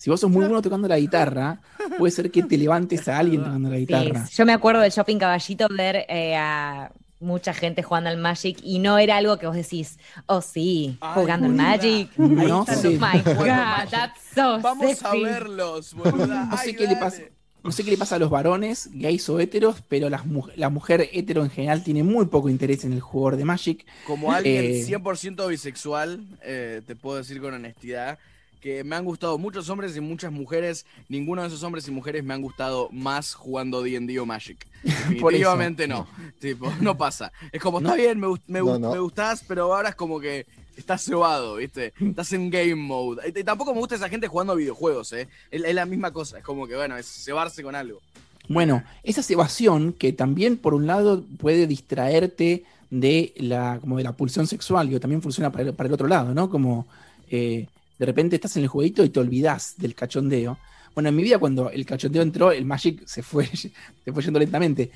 Si 0.00 0.08
vos 0.08 0.18
sos 0.18 0.30
muy 0.30 0.46
bueno 0.46 0.62
tocando 0.62 0.88
la 0.88 0.98
guitarra, 0.98 1.60
puede 1.98 2.10
ser 2.10 2.30
que 2.30 2.42
te 2.42 2.56
levantes 2.56 3.06
a 3.06 3.18
alguien 3.18 3.42
tocando 3.44 3.68
la 3.68 3.76
guitarra. 3.76 4.26
yo 4.32 4.46
me 4.46 4.54
acuerdo 4.54 4.80
del 4.80 4.90
Shopping 4.90 5.18
Caballito 5.18 5.68
ver 5.68 6.06
eh, 6.08 6.34
a 6.36 6.90
mucha 7.20 7.52
gente 7.52 7.82
jugando 7.82 8.08
al 8.08 8.16
Magic 8.16 8.60
y 8.62 8.78
no 8.78 8.96
era 8.96 9.18
algo 9.18 9.38
que 9.38 9.46
vos 9.46 9.54
decís, 9.54 9.98
oh 10.24 10.40
sí, 10.40 10.96
jugando 11.14 11.48
al 11.48 11.52
Magic. 11.52 12.16
No 12.16 12.64
sé. 12.64 12.88
Oh 12.88 12.90
my 12.92 13.20
God, 13.22 13.90
that's 13.90 14.22
so 14.34 14.58
Vamos 14.60 15.04
a 15.04 15.14
verlos, 15.14 15.92
boluda. 15.92 16.46
No 16.46 16.56
sé 16.56 16.74
qué 16.74 16.86
le 16.86 16.96
pasa. 16.96 17.20
No 17.62 17.72
sé 17.72 17.84
qué 17.84 17.90
le 17.90 17.98
pasa 17.98 18.16
a 18.16 18.18
los 18.18 18.30
varones, 18.30 18.88
gays 18.90 19.28
o 19.28 19.38
heteros, 19.38 19.82
pero 19.86 20.08
las, 20.08 20.22
la 20.56 20.70
mujer 20.70 21.10
hetero 21.12 21.44
en 21.44 21.50
general 21.50 21.84
tiene 21.84 22.02
muy 22.02 22.24
poco 22.24 22.48
interés 22.48 22.84
en 22.84 22.94
el 22.94 23.00
jugador 23.00 23.36
de 23.36 23.44
Magic. 23.44 23.84
Como 24.06 24.32
alguien 24.32 24.64
100% 24.64 25.44
eh, 25.44 25.46
bisexual, 25.46 26.24
eh, 26.42 26.80
te 26.86 26.96
puedo 26.96 27.18
decir 27.18 27.38
con 27.38 27.52
honestidad, 27.52 28.18
que 28.60 28.84
me 28.84 28.94
han 28.94 29.04
gustado 29.04 29.38
muchos 29.38 29.68
hombres 29.70 29.96
y 29.96 30.00
muchas 30.00 30.30
mujeres. 30.30 30.86
Ninguno 31.08 31.42
de 31.42 31.48
esos 31.48 31.62
hombres 31.62 31.88
y 31.88 31.90
mujeres 31.90 32.22
me 32.22 32.34
han 32.34 32.42
gustado 32.42 32.88
más 32.92 33.34
jugando 33.34 33.82
D&D 33.82 34.18
o 34.20 34.26
Magic. 34.26 34.66
Definitivamente 34.82 35.88
no. 35.88 36.06
Tipo, 36.38 36.72
no 36.80 36.96
pasa. 36.96 37.32
Es 37.50 37.60
como, 37.60 37.78
está 37.78 37.94
bien, 37.94 38.20
me, 38.20 38.28
me, 38.46 38.60
gustás, 38.60 39.44
pero 39.46 39.74
ahora 39.74 39.90
es 39.90 39.94
como 39.94 40.20
que 40.20 40.46
estás 40.76 41.04
cebado, 41.04 41.56
¿viste? 41.56 41.92
Estás 42.00 42.32
en 42.32 42.50
game 42.50 42.74
mode. 42.74 43.22
Y, 43.28 43.44
tampoco 43.44 43.72
me 43.72 43.80
gusta 43.80 43.94
esa 43.94 44.08
gente 44.08 44.28
jugando 44.28 44.52
a 44.52 44.56
videojuegos, 44.56 45.12
¿eh? 45.12 45.28
Es, 45.50 45.74
la 45.74 45.86
misma 45.86 46.12
cosa. 46.12 46.38
Es 46.38 46.44
como 46.44 46.66
que, 46.66 46.76
bueno, 46.76 46.96
es 46.96 47.06
cebarse 47.06 47.62
con 47.62 47.74
algo. 47.74 48.00
Bueno, 48.48 48.82
esa 49.04 49.22
cebación 49.22 49.92
que 49.92 50.12
también, 50.12 50.56
por 50.56 50.74
un 50.74 50.86
lado, 50.86 51.24
puede 51.38 51.66
distraerte 51.66 52.64
de 52.90 53.32
la, 53.36 53.78
como 53.80 53.96
de 53.96 54.02
la 54.02 54.16
pulsión 54.16 54.46
sexual, 54.46 54.90
que 54.90 54.98
también 54.98 55.22
funciona 55.22 55.52
para 55.52 55.62
el, 55.62 55.92
otro 55.92 56.08
lado, 56.08 56.34
¿no? 56.34 56.50
Como... 56.50 56.86
Eh, 57.32 57.68
de 58.00 58.06
repente 58.06 58.36
estás 58.36 58.56
en 58.56 58.62
el 58.62 58.68
jueguito 58.68 59.04
y 59.04 59.10
te 59.10 59.20
olvidás 59.20 59.74
del 59.76 59.94
cachondeo. 59.94 60.56
Bueno, 60.94 61.10
en 61.10 61.16
mi 61.16 61.22
vida 61.22 61.38
cuando 61.38 61.68
el 61.68 61.84
cachondeo 61.84 62.22
entró, 62.22 62.50
el 62.50 62.64
Magic 62.64 63.02
se 63.04 63.22
fue, 63.22 63.44
se 63.54 64.12
fue 64.12 64.22
yendo 64.22 64.38
lentamente. 64.38 64.90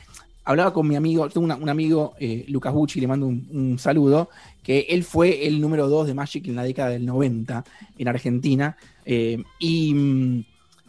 Hablaba 0.47 0.73
con 0.73 0.89
mi 0.89 0.97
amigo, 0.97 1.29
tengo 1.29 1.55
un 1.55 1.69
amigo, 1.69 2.15
eh, 2.19 2.47
Lucas 2.49 2.73
Bucci, 2.73 3.01
le 3.01 3.07
mando 3.07 3.27
un, 3.27 3.79
saludo, 3.79 4.31
que 4.63 4.87
él 4.89 5.05
fue 5.05 5.47
el 5.47 5.61
número 5.61 5.87
2 5.87 6.07
de 6.07 6.15
Magic 6.15 6.49
en 6.49 6.57
la 6.57 6.63
década 6.63 6.91
del 6.91 7.05
90 7.05 7.63
en 7.99 8.09
Argentina. 8.09 8.75
Eh, 9.05 9.43
y 9.59 9.93
mm, 9.93 10.45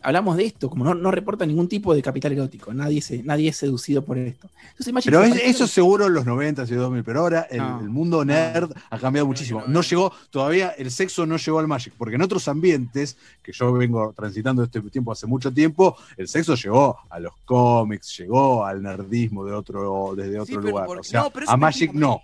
hablamos 0.05 0.37
de 0.37 0.45
esto, 0.45 0.69
como 0.69 0.93
no, 0.93 1.11
reporta 1.11 1.47
ningún 1.47 1.67
tipo 1.67 1.95
de 1.95 2.01
capital 2.03 2.31
erótico, 2.31 2.71
nadie, 2.73 3.01
se, 3.01 3.23
nadie 3.23 3.49
es 3.49 3.57
seducido 3.57 4.03
por 4.03 4.19
esto. 4.19 4.47
pero 5.03 5.23
eso 5.23 5.65
seguro 5.65 6.05
en 6.05 6.13
los 6.13 6.27
90 6.27 6.63
y 6.63 6.75
2000, 6.75 7.03
pero 7.03 7.21
ahora 7.21 7.47
el, 7.49 7.89
mundo 7.89 8.23
nerd 8.23 8.71
ha 8.91 8.99
cambiado 8.99 9.25
muchísimo. 9.25 9.63
No 9.65 9.81
llegó, 9.81 10.13
todavía 10.29 10.69
el 10.77 10.91
sexo 10.91 11.25
no 11.25 11.37
llegó 11.37 11.57
al 11.57 11.67
Magic, 11.67 11.93
porque 11.97 12.15
en 12.15 12.21
otros 12.21 12.47
ambientes, 12.47 13.17
que 13.41 13.51
yo 13.51 13.73
vengo 13.73 14.13
transitando 14.15 14.63
este 14.63 14.79
tiempo 14.81 15.11
hace 15.11 15.25
mucho 15.25 15.51
tiempo, 15.51 15.97
el 16.17 16.27
sexo 16.27 16.53
llegó 16.53 16.99
a 17.09 17.19
los 17.19 17.33
cómics, 17.43 18.15
llegó 18.19 18.63
al 18.63 18.83
nerdismo 18.83 19.43
de 19.43 19.53
otro, 19.53 20.13
desde 20.15 20.39
otro 20.39 20.61
lugar. 20.61 20.87
o 20.87 21.03
sea, 21.03 21.27
a 21.47 21.57
Magic 21.57 21.93
no 21.93 22.21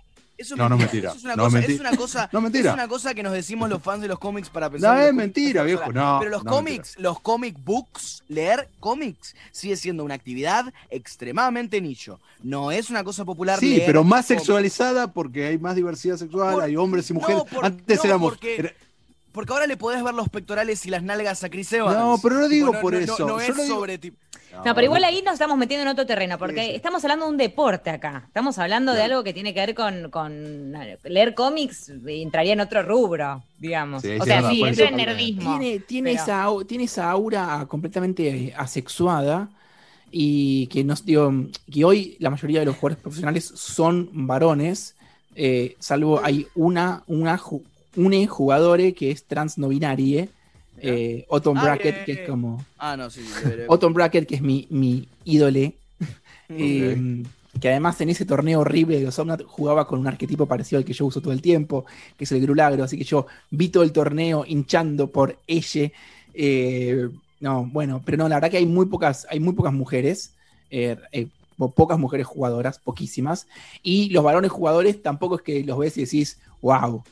no, 0.56 0.68
no 0.68 0.76
mentira. 0.76 1.12
es 1.16 1.24
una, 1.24 1.36
cosa, 1.36 1.58
Es 1.60 1.80
una 1.80 1.96
cosa, 1.96 2.30
no, 2.32 2.40
mentira. 2.40 2.70
Es 2.70 2.74
una 2.74 2.88
cosa 2.88 3.14
que 3.14 3.22
nos 3.22 3.32
decimos 3.32 3.68
los 3.68 3.82
fans 3.82 4.02
de 4.02 4.08
los 4.08 4.18
cómics 4.18 4.50
para 4.50 4.70
pensar. 4.70 4.96
No, 4.96 5.02
es 5.02 5.14
mentira, 5.14 5.62
viejo. 5.62 5.92
No, 5.92 6.18
pero 6.18 6.30
los 6.30 6.44
cómics, 6.44 6.98
los 6.98 7.20
comic 7.20 7.56
books, 7.64 8.22
leer 8.28 8.68
cómics, 8.80 9.34
sigue 9.50 9.76
siendo 9.76 10.04
una 10.04 10.14
actividad 10.14 10.72
extremadamente 10.90 11.80
nicho. 11.80 12.20
No 12.42 12.72
es 12.72 12.90
una 12.90 13.04
cosa 13.04 13.24
popular. 13.24 13.58
Sí, 13.58 13.82
pero 13.86 14.04
más 14.04 14.26
sexualizada 14.26 15.12
porque 15.12 15.46
hay 15.46 15.58
más 15.58 15.76
diversidad 15.76 16.16
sexual, 16.16 16.60
hay 16.60 16.76
hombres 16.76 17.08
y 17.10 17.14
mujeres. 17.14 17.42
Antes 17.62 18.04
éramos. 18.04 18.32
Porque, 18.32 18.74
ahora 19.34 19.66
le 19.66 19.76
podés 19.76 20.02
ver 20.02 20.14
los 20.14 20.28
pectorales 20.28 20.84
y 20.86 20.90
las 20.90 21.02
nalgas 21.02 21.42
a 21.44 21.50
Chris 21.50 21.72
Evans. 21.72 21.96
No, 21.96 22.18
pero 22.22 22.36
no 22.36 22.48
digo 22.48 22.72
por 22.80 22.94
eso. 22.94 23.26
No, 23.26 23.40
es 23.40 23.54
sobre. 23.66 23.98
No, 24.64 24.74
pero 24.74 24.82
igual 24.82 25.02
ahí 25.04 25.22
nos 25.22 25.34
estamos 25.34 25.56
metiendo 25.56 25.82
en 25.82 25.88
otro 25.88 26.04
terreno, 26.04 26.38
porque 26.38 26.74
estamos 26.74 27.02
hablando 27.04 27.24
de 27.24 27.30
un 27.32 27.36
deporte 27.38 27.90
acá. 27.90 28.24
Estamos 28.26 28.58
hablando 28.58 28.92
de 28.92 29.02
algo 29.02 29.24
que 29.24 29.32
tiene 29.32 29.54
que 29.54 29.60
ver 29.60 29.74
con, 30.10 30.72
leer 31.04 31.34
cómics, 31.34 31.90
entraría 32.06 32.52
en 32.52 32.60
otro 32.60 32.82
rubro, 32.82 33.42
digamos. 33.58 34.04
o 34.04 34.24
sea, 34.24 34.48
sí, 34.50 34.62
entra 34.62 34.88
en 34.88 34.96
nerdismo. 34.96 35.58
Tiene, 35.86 36.12
esa, 36.12 36.48
tiene 36.66 36.84
esa 36.84 37.10
aura 37.10 37.64
completamente 37.68 38.52
asexuada 38.56 39.48
y 40.10 40.66
que 40.66 40.84
nos 40.84 41.04
digo, 41.04 41.32
que 41.72 41.84
hoy 41.84 42.16
la 42.20 42.28
mayoría 42.28 42.60
de 42.60 42.66
los 42.66 42.76
jugadores 42.76 43.02
profesionales 43.02 43.50
son 43.56 44.10
varones, 44.12 44.94
eh, 45.34 45.76
salvo 45.78 46.22
hay 46.22 46.46
una, 46.54 47.02
una, 47.06 47.40
une 47.96 48.26
jugadores 48.26 48.94
que 48.94 49.10
es 49.10 49.24
trans 49.24 49.58
no 49.58 49.68
binaria 49.68 50.28
eh, 50.82 51.26
Autumn 51.30 51.58
ah, 51.58 51.62
Bracket, 51.62 52.04
que 52.04 52.12
es 52.12 52.28
como. 52.28 52.64
Ah, 52.78 52.96
no, 52.96 53.08
sí. 53.08 53.22
Autumn 53.68 53.94
Bracket, 53.94 54.26
que 54.26 54.34
es 54.36 54.42
mi, 54.42 54.66
mi 54.70 55.08
ídole. 55.24 55.74
Eh, 56.54 57.22
que 57.58 57.70
además 57.70 57.98
en 58.02 58.10
ese 58.10 58.26
torneo 58.26 58.60
horrible 58.60 59.00
de 59.00 59.10
Somnat 59.10 59.42
jugaba 59.42 59.86
con 59.86 59.98
un 59.98 60.06
arquetipo 60.06 60.44
parecido 60.44 60.78
al 60.78 60.84
que 60.84 60.92
yo 60.92 61.06
uso 61.06 61.22
todo 61.22 61.32
el 61.32 61.40
tiempo, 61.40 61.86
que 62.18 62.24
es 62.24 62.32
el 62.32 62.42
Grulagro. 62.42 62.84
Así 62.84 62.98
que 62.98 63.04
yo 63.04 63.26
vi 63.50 63.70
todo 63.70 63.82
el 63.84 63.92
torneo 63.92 64.44
hinchando 64.46 65.06
por 65.06 65.38
ella. 65.46 65.90
Eh, 66.34 67.08
no, 67.40 67.64
bueno, 67.64 68.02
pero 68.04 68.18
no, 68.18 68.28
la 68.28 68.36
verdad 68.36 68.50
que 68.50 68.58
hay 68.58 68.66
muy 68.66 68.84
pocas, 68.84 69.26
hay 69.30 69.40
muy 69.40 69.54
pocas 69.54 69.72
mujeres. 69.72 70.34
pocas 71.74 71.98
mujeres 71.98 72.26
jugadoras, 72.26 72.78
poquísimas. 72.78 73.46
Y 73.82 74.10
los 74.10 74.22
varones 74.22 74.50
jugadores 74.50 75.02
tampoco 75.02 75.36
es 75.36 75.42
que 75.42 75.64
los 75.64 75.78
ves 75.78 75.96
y 75.96 76.04
decís, 76.04 76.38
wow, 76.60 77.02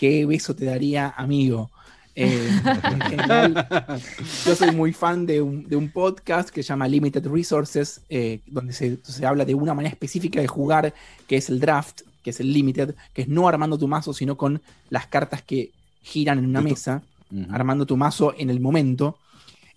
qué 0.00 0.24
beso 0.24 0.56
te 0.56 0.64
daría, 0.64 1.12
amigo. 1.14 1.70
Eh, 2.14 2.48
yo 4.46 4.56
soy 4.56 4.70
muy 4.74 4.94
fan 4.94 5.26
de 5.26 5.42
un, 5.42 5.90
podcast 5.92 6.48
que 6.48 6.62
se 6.62 6.68
llama 6.68 6.88
Limited 6.88 7.26
Resources, 7.26 8.00
eh, 8.08 8.40
donde 8.46 8.72
se, 8.72 8.98
habla 9.26 9.44
de 9.44 9.54
una 9.54 9.74
manera 9.74 9.92
específica 9.92 10.40
de 10.40 10.46
jugar, 10.46 10.94
que 11.26 11.36
es 11.36 11.50
el 11.50 11.60
draft, 11.60 12.00
que 12.22 12.30
es 12.30 12.40
el 12.40 12.50
limited, 12.50 12.94
que 13.12 13.22
es 13.22 13.28
no 13.28 13.46
armando 13.46 13.76
tu 13.76 13.88
mazo, 13.88 14.14
sino 14.14 14.38
con 14.38 14.62
las 14.88 15.06
cartas 15.06 15.42
que 15.42 15.70
giran 16.00 16.38
en 16.38 16.46
una 16.46 16.62
mesa, 16.62 17.02
armando 17.50 17.84
tu 17.84 17.98
mazo 17.98 18.34
en 18.38 18.48
el 18.48 18.58
momento. 18.58 19.18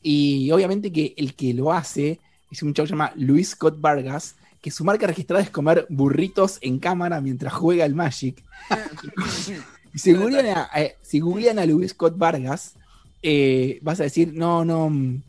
Y 0.02 0.50
obviamente 0.52 0.90
que 0.94 1.14
el 1.18 1.34
que 1.34 1.54
lo 1.54 1.74
hace 1.74 2.22
es 2.50 2.64
un 2.64 2.74
chavo 2.74 2.86
que 2.86 2.88
se 2.88 2.94
llama 2.94 3.12
Luis 3.18 3.50
Scott 3.50 3.76
Vargas, 3.82 4.38
que 4.62 4.72
su 4.72 4.86
marca 4.86 5.06
registrada 5.06 5.44
es 5.44 5.50
comer 5.50 5.86
burritos 5.90 6.60
en 6.62 6.80
cámara 6.80 7.20
mientras 7.20 7.52
juega 7.52 7.84
el 7.84 7.94
Magic. 7.94 8.42
si 9.96 10.14
googlean 11.20 11.60
a, 11.60 11.66
Luis 11.66 11.92
Scott 11.92 12.18
Vargas, 12.18 12.76
eh, 13.22 13.80
vas 13.82 14.00
a 14.00 14.04
decir, 14.04 14.34
no, 14.34 14.66
no, 14.66 14.90
mm, 14.90 15.22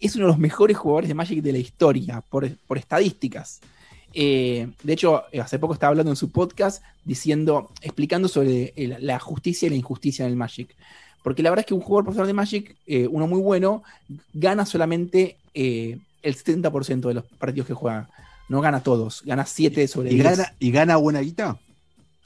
es 0.00 0.16
uno 0.16 0.26
de 0.26 0.32
los 0.32 0.38
mejores 0.38 0.76
jugadores 0.76 1.08
de 1.08 1.14
Magic 1.14 1.42
de 1.42 1.52
la 1.52 1.58
historia, 1.58 2.22
por, 2.28 2.44
estadísticas. 2.76 3.60
Eh, 4.12 4.68
de 4.82 4.92
hecho, 4.92 5.22
hace 5.40 5.58
poco 5.58 5.74
estaba 5.74 5.90
hablando 5.90 6.10
en 6.10 6.16
su 6.16 6.30
podcast 6.30 6.82
diciendo, 7.04 7.70
explicando 7.80 8.28
sobre 8.28 8.72
la 8.76 9.18
justicia 9.18 9.66
y 9.66 9.70
la 9.70 9.76
injusticia 9.76 10.24
en 10.24 10.32
el 10.32 10.36
Magic. 10.36 10.74
Porque 11.22 11.42
la 11.42 11.50
verdad 11.50 11.64
es 11.64 11.66
que 11.66 11.74
un 11.74 11.80
jugador 11.80 12.04
profesional 12.04 12.26
de 12.26 12.34
Magic, 12.34 12.76
eh, 12.86 13.06
uno 13.06 13.26
muy 13.26 13.40
bueno, 13.40 13.82
gana 14.32 14.66
solamente 14.66 15.36
el 15.54 16.00
70% 16.22 17.08
de 17.08 17.14
los 17.14 17.24
partidos 17.24 17.66
que 17.66 17.74
juega. 17.74 18.08
No 18.48 18.60
gana 18.60 18.82
todos, 18.82 19.22
gana 19.24 19.46
7 19.46 19.86
sobre 19.86 20.10
10. 20.10 20.40
¿Y 20.58 20.72
gana 20.72 20.96
buena 20.96 21.20
guita? 21.20 21.58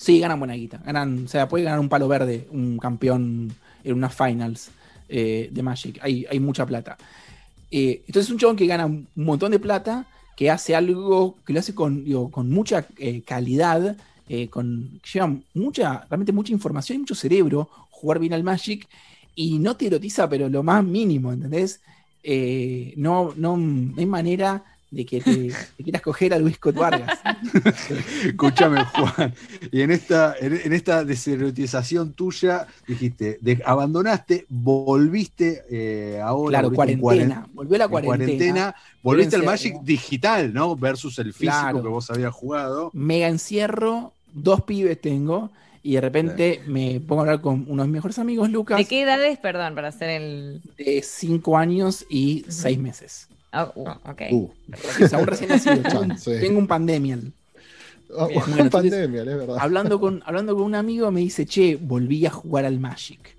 Sí, 0.04 0.20
ganan 0.20 0.38
buena 0.38 0.52
guita. 0.52 0.82
Ganan, 0.84 1.24
o 1.24 1.28
sea, 1.28 1.48
puede 1.48 1.64
ganar 1.64 1.80
un 1.80 1.88
palo 1.88 2.06
verde, 2.06 2.46
un 2.50 2.76
campeón 2.76 3.54
en 3.82 3.94
unas 3.94 4.14
finals 4.14 4.70
eh, 5.08 5.48
de 5.50 5.62
Magic. 5.62 5.98
Hay, 6.02 6.26
hay 6.28 6.40
mucha 6.40 6.66
plata. 6.66 6.98
Eh, 7.70 8.02
entonces 8.06 8.26
es 8.26 8.30
un 8.30 8.38
chabón 8.38 8.56
que 8.56 8.66
gana 8.66 8.84
un 8.84 9.08
montón 9.14 9.52
de 9.52 9.58
plata, 9.58 10.04
que 10.36 10.50
hace 10.50 10.76
algo, 10.76 11.36
que 11.46 11.54
lo 11.54 11.60
hace 11.60 11.74
con, 11.74 12.04
con 12.30 12.50
mucha 12.50 12.86
eh, 12.98 13.22
calidad, 13.22 13.96
con, 14.50 15.00
lleva 15.10 15.34
mucha, 15.54 16.04
realmente 16.10 16.32
mucha 16.32 16.52
información 16.52 16.96
y 16.96 16.98
mucho 17.00 17.14
cerebro 17.14 17.70
jugar 17.88 18.18
bien 18.18 18.34
al 18.34 18.44
Magic 18.44 18.86
y 19.34 19.58
no 19.58 19.74
te 19.74 19.86
erotiza, 19.86 20.28
pero 20.28 20.50
lo 20.50 20.62
más 20.62 20.84
mínimo, 20.84 21.32
¿entendés? 21.32 21.80
No, 22.98 23.32
no, 23.36 23.56
no 23.56 23.94
hay 23.96 24.06
manera 24.06 24.64
de 24.90 25.04
que 25.04 25.20
te, 25.20 25.52
quieras 25.82 26.02
coger 26.02 26.34
a 26.34 26.38
Luis 26.38 26.58
Vargas. 26.60 27.18
Escúchame, 28.24 28.84
Juan. 28.84 29.34
Y 29.72 29.82
en 29.82 29.90
esta, 29.90 30.34
en, 30.38 30.72
esta 30.72 31.04
deserotización 31.04 32.12
tuya, 32.12 32.66
dijiste, 32.86 33.40
abandonaste, 33.64 34.46
volviste 34.48 35.64
eh, 35.70 36.20
ahora. 36.20 36.60
Claro, 36.60 36.72
cuarentena. 36.72 37.46
Volvió 37.52 37.78
la 37.78 37.88
cuarentena. 37.88 38.74
volviste 39.02 39.36
al 39.36 39.44
Magic 39.44 39.80
digital, 39.82 40.52
¿no? 40.54 40.76
Versus 40.76 41.18
el 41.18 41.32
físico 41.32 41.82
que 41.82 41.88
vos 41.88 42.10
habías 42.10 42.32
jugado. 42.32 42.90
Mega 42.92 43.28
encierro, 43.28 44.12
dos 44.32 44.62
pibes 44.62 45.00
tengo. 45.00 45.50
Y 45.82 45.96
de 45.96 46.00
repente 46.00 46.62
me 46.66 46.98
pongo 46.98 47.20
a 47.20 47.24
hablar 47.24 47.40
con 47.42 47.66
unos 47.68 47.84
de 47.84 47.88
mis 47.88 47.92
mejores 47.96 48.18
amigos, 48.18 48.48
Lucas. 48.48 48.78
¿De 48.78 48.86
qué 48.86 49.02
edades, 49.02 49.38
perdón, 49.38 49.74
para 49.74 49.88
hacer 49.88 50.08
el. 50.08 50.62
De 50.78 51.02
cinco 51.02 51.58
años 51.58 52.06
y 52.08 52.46
seis 52.48 52.78
meses. 52.78 53.28
Oh, 53.54 53.84
ok. 54.04 54.22
Uh. 54.32 54.50
aún 55.12 55.26
recién 55.26 55.50
nacido. 55.50 55.76
Tengo 56.40 56.58
un 56.58 56.66
pandemial. 56.66 57.32
Oh, 58.16 58.28
un 58.28 58.70
pandemial, 58.70 59.28
es 59.28 59.36
verdad. 59.36 59.56
Hablando 59.58 60.00
con, 60.00 60.22
hablando 60.26 60.54
con 60.54 60.64
un 60.64 60.74
amigo 60.74 61.10
me 61.10 61.20
dice, 61.20 61.46
che, 61.46 61.76
volví 61.76 62.26
a 62.26 62.30
jugar 62.30 62.64
al 62.64 62.78
Magic. 62.78 63.36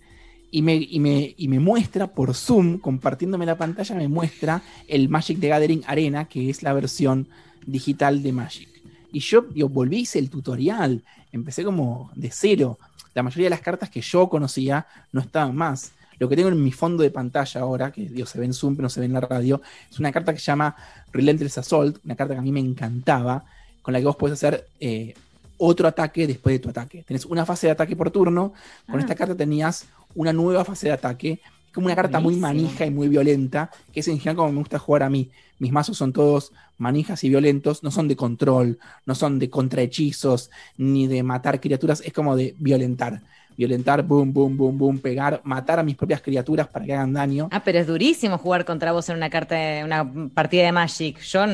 Y 0.51 0.61
me, 0.61 0.75
y, 0.75 0.99
me, 0.99 1.33
y 1.37 1.47
me 1.47 1.59
muestra 1.59 2.07
por 2.07 2.33
Zoom, 2.33 2.79
compartiéndome 2.79 3.45
la 3.45 3.57
pantalla, 3.57 3.95
me 3.95 4.07
muestra 4.07 4.61
el 4.87 5.09
Magic 5.09 5.37
de 5.37 5.49
Gathering 5.49 5.83
Arena, 5.85 6.25
que 6.25 6.49
es 6.49 6.63
la 6.63 6.73
versión 6.73 7.27
digital 7.65 8.23
de 8.23 8.31
Magic. 8.31 8.69
Y 9.11 9.19
yo, 9.19 9.45
yo 9.53 9.69
volví, 9.69 9.99
hice 9.99 10.19
el 10.19 10.29
tutorial, 10.29 11.03
empecé 11.31 11.63
como 11.63 12.11
de 12.15 12.31
cero. 12.31 12.79
La 13.13 13.23
mayoría 13.23 13.45
de 13.45 13.51
las 13.51 13.61
cartas 13.61 13.89
que 13.89 14.01
yo 14.01 14.29
conocía 14.29 14.87
no 15.11 15.21
estaban 15.21 15.55
más. 15.55 15.91
Lo 16.19 16.29
que 16.29 16.35
tengo 16.35 16.49
en 16.49 16.63
mi 16.63 16.71
fondo 16.71 17.03
de 17.03 17.11
pantalla 17.11 17.61
ahora, 17.61 17.91
que 17.91 18.05
Dios 18.05 18.29
se 18.29 18.39
ve 18.39 18.45
en 18.45 18.53
Zoom, 18.53 18.75
pero 18.75 18.83
no 18.83 18.89
se 18.89 18.99
ve 18.99 19.05
en 19.05 19.13
la 19.13 19.21
radio, 19.21 19.61
es 19.89 19.99
una 19.99 20.11
carta 20.11 20.33
que 20.33 20.39
se 20.39 20.45
llama 20.45 20.75
Relentless 21.11 21.57
Assault, 21.57 21.97
una 22.05 22.15
carta 22.15 22.33
que 22.33 22.39
a 22.39 22.43
mí 22.43 22.51
me 22.51 22.59
encantaba, 22.59 23.45
con 23.81 23.93
la 23.93 23.99
que 23.99 24.05
vos 24.05 24.15
podés 24.15 24.33
hacer 24.33 24.67
eh, 24.79 25.13
otro 25.57 25.87
ataque 25.87 26.27
después 26.27 26.55
de 26.55 26.59
tu 26.59 26.69
ataque. 26.69 27.03
Tenés 27.03 27.25
una 27.25 27.45
fase 27.45 27.67
de 27.67 27.71
ataque 27.71 27.95
por 27.95 28.11
turno, 28.11 28.53
con 28.89 28.99
esta 28.99 29.13
ah. 29.13 29.15
carta 29.15 29.35
tenías 29.35 29.85
una 30.15 30.33
nueva 30.33 30.65
fase 30.65 30.87
de 30.87 30.93
ataque, 30.93 31.39
como 31.73 31.87
una 31.87 31.95
carta 31.95 32.21
muy 32.21 32.37
manija 32.37 32.85
y 32.85 32.89
muy 32.89 33.09
violenta, 33.09 33.69
que 33.91 33.99
es 33.99 34.07
en 34.07 34.17
general 34.17 34.37
como 34.37 34.51
me 34.53 34.59
gusta 34.59 34.79
jugar 34.79 35.03
a 35.03 35.09
mí. 35.09 35.29
Mis 35.59 35.71
mazos 35.71 35.97
son 35.97 36.13
todos 36.13 36.53
manijas 36.77 37.23
y 37.23 37.29
violentos, 37.29 37.83
no 37.83 37.91
son 37.91 38.07
de 38.07 38.15
control, 38.15 38.79
no 39.05 39.13
son 39.15 39.39
de 39.39 39.49
contrahechizos, 39.49 40.51
ni 40.77 41.07
de 41.07 41.21
matar 41.23 41.59
criaturas, 41.59 42.01
es 42.05 42.13
como 42.13 42.35
de 42.35 42.55
violentar 42.59 43.21
violentar, 43.57 44.03
boom, 44.03 44.33
boom, 44.33 44.57
boom, 44.57 44.77
boom, 44.77 44.99
pegar, 44.99 45.41
matar 45.43 45.79
a 45.79 45.83
mis 45.83 45.95
propias 45.95 46.21
criaturas 46.21 46.67
para 46.67 46.85
que 46.85 46.93
hagan 46.93 47.13
daño. 47.13 47.49
Ah, 47.51 47.63
pero 47.63 47.79
es 47.79 47.87
durísimo 47.87 48.37
jugar 48.37 48.65
contra 48.65 48.91
vos 48.91 49.07
en 49.09 49.17
una 49.17 49.29
carta, 49.29 49.55
una 49.83 50.09
partida 50.33 50.63
de 50.65 50.71
Magic. 50.71 51.19
Yo 51.21 51.45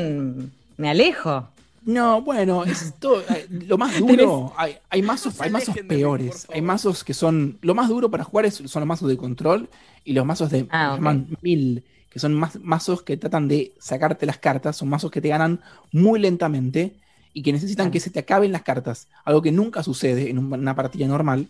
me 0.77 0.89
alejo. 0.89 1.47
No, 1.83 2.21
bueno, 2.21 2.63
es 2.63 2.93
todo, 2.99 3.21
eh, 3.21 3.47
lo 3.49 3.77
más 3.77 3.97
duro, 3.99 4.53
hay, 4.55 4.77
hay 4.89 5.01
mazos, 5.01 5.41
hay 5.41 5.49
mazos 5.49 5.75
peores, 5.87 6.47
hay 6.53 6.61
mazos 6.61 7.03
que 7.03 7.15
son, 7.15 7.57
lo 7.61 7.73
más 7.73 7.89
duro 7.89 8.11
para 8.11 8.23
jugar 8.23 8.51
son 8.51 8.81
los 8.81 8.87
mazos 8.87 9.09
de 9.09 9.17
control 9.17 9.67
y 10.05 10.13
los 10.13 10.23
mazos 10.23 10.51
de 10.51 10.67
ah, 10.69 10.99
mil, 11.41 11.83
que 12.11 12.19
son 12.19 12.35
más, 12.35 12.59
mazos 12.59 13.01
que 13.01 13.17
tratan 13.17 13.47
de 13.47 13.73
sacarte 13.79 14.27
las 14.27 14.37
cartas, 14.37 14.77
son 14.77 14.89
mazos 14.89 15.09
que 15.09 15.21
te 15.21 15.29
ganan 15.29 15.59
muy 15.91 16.19
lentamente 16.19 16.93
y 17.33 17.41
que 17.41 17.51
necesitan 17.51 17.89
que 17.89 17.99
se 17.99 18.11
te 18.11 18.19
acaben 18.19 18.51
las 18.51 18.61
cartas, 18.61 19.07
algo 19.25 19.41
que 19.41 19.51
nunca 19.51 19.81
sucede 19.81 20.29
en 20.29 20.37
una 20.37 20.75
partida 20.75 21.07
normal 21.07 21.47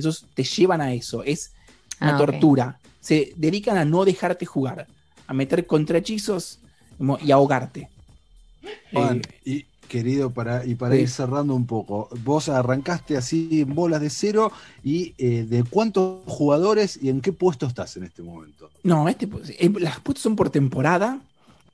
esos 0.00 0.26
te 0.34 0.44
llevan 0.44 0.80
a 0.80 0.92
eso, 0.92 1.22
es 1.22 1.52
una 2.00 2.14
ah, 2.14 2.18
tortura. 2.18 2.78
Se 3.00 3.32
dedican 3.36 3.76
a 3.76 3.84
no 3.84 4.04
dejarte 4.04 4.46
jugar, 4.46 4.86
a 5.26 5.34
meter 5.34 5.66
contrahechizos 5.66 6.60
y 7.20 7.30
ahogarte. 7.30 7.88
Juan, 8.92 9.18
eh, 9.18 9.22
y 9.44 9.66
querido, 9.88 10.30
para, 10.30 10.64
y 10.64 10.74
para 10.74 10.96
ir 10.96 11.08
cerrando 11.08 11.54
un 11.54 11.66
poco, 11.66 12.08
vos 12.22 12.48
arrancaste 12.48 13.16
así 13.16 13.62
en 13.62 13.74
bolas 13.74 14.00
de 14.00 14.10
cero 14.10 14.52
y 14.84 15.14
eh, 15.18 15.44
de 15.48 15.64
cuántos 15.64 16.20
jugadores 16.26 16.98
y 17.02 17.08
en 17.08 17.20
qué 17.20 17.32
puesto 17.32 17.66
estás 17.66 17.96
en 17.96 18.04
este 18.04 18.22
momento. 18.22 18.70
No, 18.84 19.08
este, 19.08 19.28
eh, 19.58 19.72
las 19.80 20.00
puestos 20.00 20.22
son 20.22 20.36
por 20.36 20.50
temporada. 20.50 21.20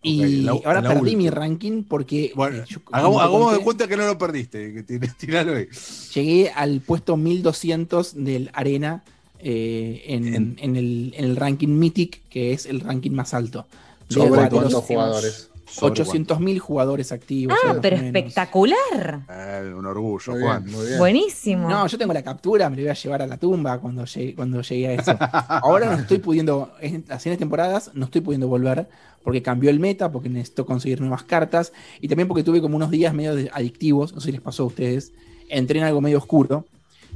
Y 0.04 0.46
ahora 0.46 0.82
perdí 0.82 1.16
mi 1.16 1.30
ranking 1.30 1.82
porque. 1.82 2.32
Bueno, 2.36 2.58
eh, 2.58 2.64
hagamos, 2.92 3.56
de 3.56 3.58
cuenta 3.60 3.88
que 3.88 3.96
no 3.96 4.06
lo 4.06 4.18
perdiste. 4.18 4.84
Que 4.84 5.38
ahí. 5.38 5.68
Llegué 6.14 6.50
al 6.50 6.80
puesto 6.82 7.16
1200 7.16 8.22
del 8.22 8.50
Arena 8.52 9.02
eh, 9.38 10.04
en, 10.06 10.58
el, 10.76 11.36
ranking 11.36 11.68
Mythic, 11.68 12.22
que 12.28 12.52
es 12.52 12.66
el 12.66 12.80
ranking 12.80 13.12
más 13.12 13.32
alto. 13.32 13.66
¿Sobre 14.08 14.50
cuántos 14.50 14.84
jugadores? 14.84 15.50
800.000 15.80 16.58
jugadores 16.58 17.12
activos. 17.12 17.56
Ah, 17.66 17.76
pero 17.80 17.96
espectacular. 17.96 19.24
Eh, 19.28 19.72
un 19.76 19.86
orgullo, 19.86 20.32
Juan. 20.40 20.66
Buenísimo. 20.98 21.68
No, 21.68 21.86
yo 21.86 21.98
tengo 21.98 22.12
la 22.12 22.22
captura, 22.22 22.70
me 22.70 22.76
la 22.76 22.82
voy 22.82 22.90
a 22.90 22.94
llevar 22.94 23.22
a 23.22 23.26
la 23.26 23.36
tumba 23.36 23.78
cuando 23.78 24.04
llegue, 24.04 24.34
cuando 24.34 24.62
llegue 24.62 24.88
a 24.88 24.92
eso. 24.94 25.16
Ahora 25.48 25.90
no 25.90 26.02
estoy 26.02 26.18
pudiendo, 26.18 26.72
en 26.80 27.04
las 27.08 27.22
temporadas 27.22 27.90
no 27.94 28.06
estoy 28.06 28.20
pudiendo 28.20 28.48
volver 28.48 28.88
porque 29.22 29.42
cambió 29.42 29.70
el 29.70 29.80
meta, 29.80 30.12
porque 30.12 30.28
necesito 30.28 30.66
conseguir 30.66 31.00
nuevas 31.00 31.24
cartas 31.24 31.72
y 32.00 32.08
también 32.08 32.28
porque 32.28 32.42
tuve 32.42 32.60
como 32.60 32.76
unos 32.76 32.90
días 32.90 33.14
medio 33.14 33.32
adictivos, 33.52 34.12
no 34.14 34.20
sé 34.20 34.26
si 34.26 34.32
les 34.32 34.40
pasó 34.40 34.64
a 34.64 34.66
ustedes. 34.66 35.12
Entré 35.48 35.78
en 35.78 35.86
algo 35.86 36.00
medio 36.00 36.18
oscuro. 36.18 36.66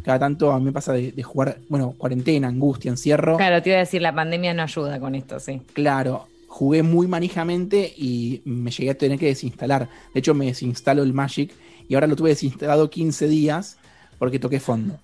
Cada 0.02 0.18
tanto 0.18 0.52
a 0.52 0.58
mí 0.58 0.64
me 0.64 0.72
pasa 0.72 0.92
de, 0.92 1.12
de 1.12 1.22
jugar, 1.22 1.58
bueno, 1.68 1.94
cuarentena, 1.98 2.48
angustia, 2.48 2.90
encierro. 2.90 3.36
Claro, 3.36 3.60
te 3.62 3.70
iba 3.70 3.76
a 3.76 3.80
decir, 3.80 4.00
la 4.00 4.14
pandemia 4.14 4.54
no 4.54 4.62
ayuda 4.62 4.98
con 5.00 5.14
esto, 5.14 5.38
sí. 5.40 5.60
Claro, 5.74 6.28
jugué 6.58 6.82
muy 6.82 7.06
manijamente 7.06 7.94
y 7.96 8.42
me 8.44 8.72
llegué 8.72 8.90
a 8.90 8.98
tener 8.98 9.16
que 9.16 9.26
desinstalar. 9.26 9.88
De 10.12 10.18
hecho, 10.18 10.34
me 10.34 10.46
desinstaló 10.46 11.04
el 11.04 11.14
Magic 11.14 11.52
y 11.88 11.94
ahora 11.94 12.08
lo 12.08 12.16
tuve 12.16 12.30
desinstalado 12.30 12.90
15 12.90 13.28
días 13.28 13.76
porque 14.18 14.40
toqué 14.40 14.58
fondo. 14.58 14.98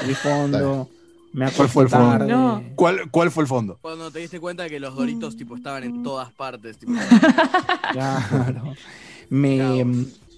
Toqué 0.00 0.14
fondo. 0.14 0.88
Me 1.32 1.50
¿Cuál 1.50 1.68
fue 1.68 1.82
el 1.82 1.88
fondo? 1.88 2.62
¿Cuál, 2.76 3.30
fue 3.32 3.42
el 3.42 3.48
fondo? 3.48 3.78
Cuando 3.80 4.12
te 4.12 4.20
diste 4.20 4.38
cuenta 4.38 4.68
que 4.68 4.78
los 4.78 4.94
doritos 4.94 5.36
tipo 5.36 5.56
estaban 5.56 5.82
en 5.82 6.04
todas 6.04 6.30
partes. 6.30 6.78
claro. 7.92 8.74
Me 9.28 9.84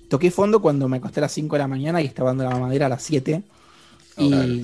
toqué 0.09 0.31
fondo 0.31 0.63
cuando 0.63 0.89
me 0.89 0.97
acosté 0.97 1.21
a 1.21 1.23
las 1.23 1.33
5 1.33 1.57
de 1.57 1.59
la 1.59 1.69
mañana 1.69 2.01
y 2.01 2.07
estaba 2.07 2.31
dando 2.31 2.45
la 2.45 2.51
mamadera 2.51 2.87
a 2.87 2.89
las 2.89 3.03
7. 3.03 3.43
Y 4.17 4.63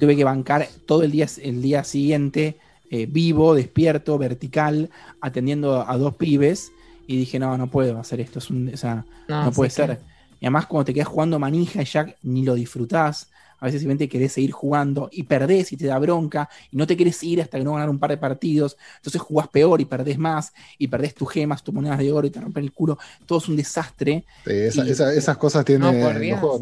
tuve 0.00 0.16
que 0.16 0.24
bancar 0.24 0.68
todo 0.84 1.04
el 1.04 1.12
día, 1.12 1.28
el 1.40 1.62
día 1.62 1.84
siguiente 1.84 2.56
eh, 2.90 3.06
vivo, 3.06 3.54
despierto, 3.54 4.18
vertical, 4.18 4.90
atendiendo 5.20 5.88
a 5.88 5.96
dos 5.96 6.14
pibes. 6.16 6.72
Y 7.06 7.16
dije, 7.16 7.38
no, 7.38 7.56
no 7.56 7.68
puedo 7.68 7.98
hacer 7.98 8.20
esto. 8.20 8.38
Es 8.38 8.50
un, 8.50 8.70
o 8.72 8.76
sea, 8.76 9.04
no, 9.28 9.50
puede 9.52 9.70
ser. 9.70 10.00
Y 10.40 10.46
además, 10.46 10.66
cuando 10.66 10.86
te 10.86 10.94
quedas 10.94 11.08
jugando 11.08 11.38
manija 11.38 11.82
y 11.82 11.84
ya 11.86 12.14
ni 12.22 12.44
lo 12.44 12.54
disfrutás, 12.54 13.30
a 13.60 13.66
veces 13.66 13.80
simplemente 13.80 14.08
querés 14.08 14.32
seguir 14.32 14.52
jugando 14.52 15.08
y 15.12 15.24
perdés 15.24 15.72
y 15.72 15.76
te 15.76 15.86
da 15.86 15.98
bronca 15.98 16.48
y 16.70 16.76
no 16.76 16.86
te 16.86 16.96
querés 16.96 17.22
ir 17.22 17.40
hasta 17.42 17.58
que 17.58 17.64
no 17.64 17.74
ganar 17.74 17.90
un 17.90 17.98
par 17.98 18.10
de 18.10 18.16
partidos, 18.16 18.76
entonces 18.96 19.20
jugás 19.20 19.48
peor 19.48 19.80
y 19.80 19.84
perdés 19.84 20.18
más 20.18 20.52
y 20.78 20.88
perdés 20.88 21.14
tus 21.14 21.30
gemas, 21.30 21.62
tus 21.62 21.74
monedas 21.74 21.98
de 21.98 22.12
oro 22.12 22.26
y 22.26 22.30
te 22.30 22.40
rompen 22.40 22.64
el 22.64 22.72
culo, 22.72 22.98
todo 23.26 23.38
es 23.38 23.48
un 23.48 23.56
desastre. 23.56 24.24
esas 24.46 25.36
cosas 25.36 25.64
tienen 25.64 26.02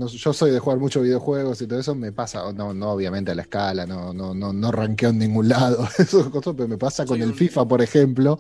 yo 0.07 0.33
soy 0.33 0.51
de 0.51 0.59
jugar 0.59 0.79
muchos 0.79 1.03
videojuegos 1.03 1.61
y 1.63 1.67
todo 1.67 1.79
eso 1.79 1.95
me 1.95 2.13
pasa, 2.13 2.53
no, 2.53 2.73
no 2.73 2.91
obviamente 2.91 3.31
a 3.31 3.35
la 3.35 3.43
escala, 3.43 3.87
no, 3.87 4.13
no, 4.13 4.35
no, 4.35 4.53
no 4.53 4.73
ranqueo 4.73 5.11
en 5.11 5.19
ningún 5.19 5.49
lado, 5.49 5.87
eso 5.99 6.31
cosas, 6.31 6.55
pero 6.57 6.69
me 6.69 6.79
pasa 6.79 7.05
con 7.05 7.21
el 7.21 7.35
FIFA, 7.35 7.67
por 7.67 7.83
ejemplo, 7.83 8.39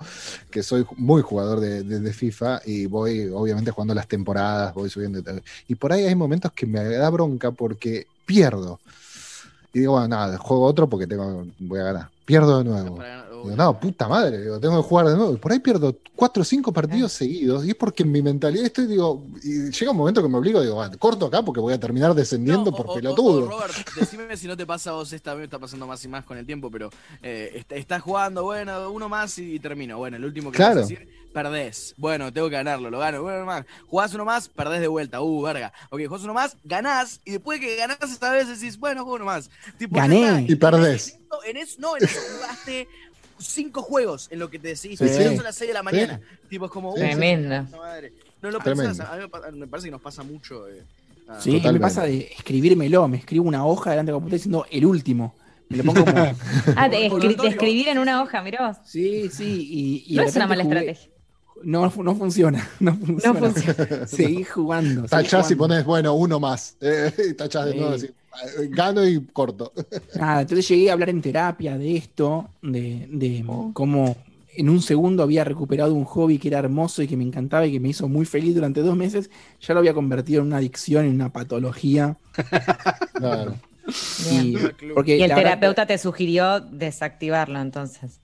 que 0.50 0.62
soy 0.62 0.86
muy 0.96 1.22
jugador 1.22 1.60
de, 1.60 1.82
de, 1.82 2.12
FIFA 2.12 2.62
y 2.64 2.86
voy 2.86 3.28
obviamente 3.28 3.70
jugando 3.70 3.94
las 3.94 4.08
temporadas, 4.08 4.72
voy 4.74 4.88
subiendo 4.88 5.22
y 5.68 5.74
por 5.74 5.92
ahí 5.92 6.04
hay 6.04 6.14
momentos 6.14 6.52
que 6.52 6.66
me 6.66 6.82
da 6.84 7.10
bronca 7.10 7.50
porque 7.50 8.06
pierdo. 8.26 8.80
Y 9.72 9.80
digo, 9.80 9.92
bueno, 9.92 10.08
nada, 10.08 10.36
juego 10.38 10.64
otro 10.64 10.88
porque 10.88 11.06
tengo, 11.06 11.46
voy 11.58 11.80
a 11.80 11.84
ganar. 11.84 12.10
Pierdo 12.24 12.58
de 12.58 12.64
nuevo. 12.64 12.98
no, 13.56 13.78
puta 13.78 14.08
madre, 14.08 14.38
tengo 14.60 14.82
que 14.82 14.88
jugar 14.88 15.06
de 15.06 15.16
nuevo. 15.16 15.32
Y 15.34 15.36
por 15.36 15.52
ahí 15.52 15.60
pierdo 15.60 15.94
cuatro 16.16 16.40
o 16.40 16.44
cinco 16.44 16.72
partidos 16.72 17.12
seguidos. 17.12 17.64
Y 17.64 17.70
es 17.70 17.74
porque 17.76 18.02
en 18.02 18.10
mi 18.10 18.20
mentalidad 18.20 18.64
estoy, 18.64 18.86
digo, 18.86 19.22
y 19.44 19.70
llega 19.70 19.92
un 19.92 19.96
momento 19.96 20.22
que 20.22 20.28
me 20.28 20.38
obligo, 20.38 20.60
digo, 20.60 20.74
bueno, 20.74 20.98
corto 20.98 21.26
acá 21.26 21.42
porque 21.42 21.60
voy 21.60 21.72
a 21.72 21.78
terminar 21.78 22.14
descendiendo 22.14 22.74
por 22.74 22.92
pelotudo. 22.94 23.48
Robert, 23.48 23.74
decime 23.94 24.36
si 24.36 24.48
no 24.48 24.56
te 24.56 24.66
pasa 24.66 24.90
a 24.90 24.94
vos 24.94 25.12
esta 25.12 25.34
vez, 25.34 25.44
está 25.44 25.58
pasando 25.58 25.86
más 25.86 26.04
y 26.04 26.08
más 26.08 26.24
con 26.24 26.36
el 26.36 26.46
tiempo, 26.46 26.70
pero 26.70 26.90
eh, 27.22 27.62
estás 27.70 28.02
jugando, 28.02 28.42
bueno, 28.42 28.90
uno 28.90 29.08
más 29.08 29.38
y, 29.38 29.60
termino. 29.60 29.98
Bueno, 29.98 30.16
el 30.16 30.24
último 30.24 30.50
que 30.50 30.56
claro. 30.56 30.80
vas 30.80 30.86
a 30.86 30.88
decir 30.88 31.25
perdés. 31.36 31.94
Bueno, 31.98 32.32
tengo 32.32 32.48
que 32.48 32.54
ganarlo, 32.54 32.88
lo 32.88 32.98
gano. 32.98 33.20
Bueno, 33.20 33.44
más. 33.44 33.66
Jugás 33.88 34.14
uno 34.14 34.24
más, 34.24 34.48
perdés 34.48 34.80
de 34.80 34.88
vuelta. 34.88 35.20
Uh, 35.20 35.42
verga. 35.42 35.70
Ok, 35.90 36.00
jugás 36.06 36.24
uno 36.24 36.32
más, 36.32 36.56
ganás. 36.64 37.20
Y 37.26 37.32
después 37.32 37.60
que 37.60 37.76
ganás 37.76 37.98
esta 38.10 38.32
vez 38.32 38.48
decís, 38.48 38.78
bueno, 38.78 39.02
juego 39.02 39.16
uno 39.16 39.26
más. 39.26 39.50
Gané. 39.78 40.46
y 40.48 40.54
perdés. 40.54 41.18
En 41.46 41.58
eso, 41.58 41.76
no, 41.78 41.94
en 41.98 42.04
eso 42.04 42.18
jugaste 42.36 42.88
cinco 43.38 43.82
juegos 43.82 44.28
en 44.30 44.38
lo 44.38 44.48
que 44.48 44.58
te 44.58 44.68
decís. 44.68 44.98
Sí. 44.98 45.08
Son 45.08 45.44
las 45.44 45.56
6 45.56 45.68
de 45.68 45.74
la 45.74 45.82
mañana. 45.82 46.20
Tipo, 46.48 46.64
es 46.64 46.70
como. 46.70 46.94
Uh, 46.94 46.96
Tremenda. 46.96 47.66
No 48.40 48.50
lo 48.50 48.58
pensás. 48.60 49.00
A 49.00 49.16
mí 49.16 49.58
me 49.58 49.66
parece 49.66 49.88
que 49.88 49.92
nos 49.92 50.00
pasa 50.00 50.22
mucho. 50.22 50.66
Eh, 50.68 50.82
sí, 51.38 51.60
me 51.62 51.80
pasa 51.80 52.04
de 52.04 52.32
escribírmelo. 52.34 53.08
Me 53.08 53.18
escribo 53.18 53.44
una 53.44 53.66
hoja 53.66 53.90
delante 53.90 54.10
de 54.10 54.12
la 54.12 54.16
computadora 54.16 54.38
diciendo 54.38 54.66
el 54.70 54.86
último 54.86 55.34
Me 55.68 55.76
lo 55.76 55.84
pongo 55.84 56.02
como. 56.02 56.16
ah, 56.76 56.88
de, 56.88 57.06
escribir 57.46 57.88
en 57.88 57.98
una 57.98 58.22
hoja, 58.22 58.40
mirá 58.40 58.68
vos. 58.68 58.78
Sí, 58.86 59.28
sí. 59.28 60.04
Y, 60.06 60.16
no 60.16 60.22
es 60.22 60.34
una 60.34 60.46
mala 60.46 60.62
estrategia. 60.62 61.10
No, 61.62 61.92
no 62.02 62.14
funciona. 62.14 62.68
No 62.80 62.94
funciona. 62.96 63.40
No 63.40 63.52
funciona. 63.52 64.06
Seguí 64.06 64.44
jugando. 64.44 65.04
Tachás 65.08 65.50
y 65.50 65.54
pones, 65.54 65.84
bueno, 65.84 66.14
uno 66.14 66.38
más. 66.38 66.76
Eh, 66.80 67.34
tachás 67.38 67.66
de 67.66 67.74
nuevo 67.74 67.94
así. 67.94 68.10
Gano 68.68 69.06
y 69.06 69.24
corto. 69.32 69.72
Nada, 70.14 70.42
entonces 70.42 70.68
llegué 70.68 70.90
a 70.90 70.92
hablar 70.92 71.08
en 71.08 71.22
terapia 71.22 71.78
de 71.78 71.96
esto, 71.96 72.50
de, 72.60 73.08
de 73.10 73.44
oh. 73.48 73.70
cómo 73.72 74.14
en 74.56 74.68
un 74.68 74.82
segundo 74.82 75.22
había 75.22 75.44
recuperado 75.44 75.94
un 75.94 76.04
hobby 76.04 76.38
que 76.38 76.48
era 76.48 76.58
hermoso 76.58 77.02
y 77.02 77.06
que 77.06 77.16
me 77.16 77.24
encantaba 77.24 77.66
y 77.66 77.72
que 77.72 77.80
me 77.80 77.88
hizo 77.88 78.08
muy 78.08 78.24
feliz 78.24 78.54
durante 78.54 78.80
dos 78.80 78.96
meses, 78.96 79.30
ya 79.60 79.74
lo 79.74 79.80
había 79.80 79.94
convertido 79.94 80.40
en 80.40 80.48
una 80.48 80.58
adicción, 80.58 81.04
en 81.04 81.14
una 81.14 81.32
patología. 81.32 82.16
Claro. 83.14 83.56
Y, 84.32 84.56
porque 84.94 85.22
el 85.22 85.32
terapeuta 85.32 85.86
te 85.86 85.96
sugirió 85.98 86.60
desactivarlo 86.60 87.60
entonces. 87.60 88.20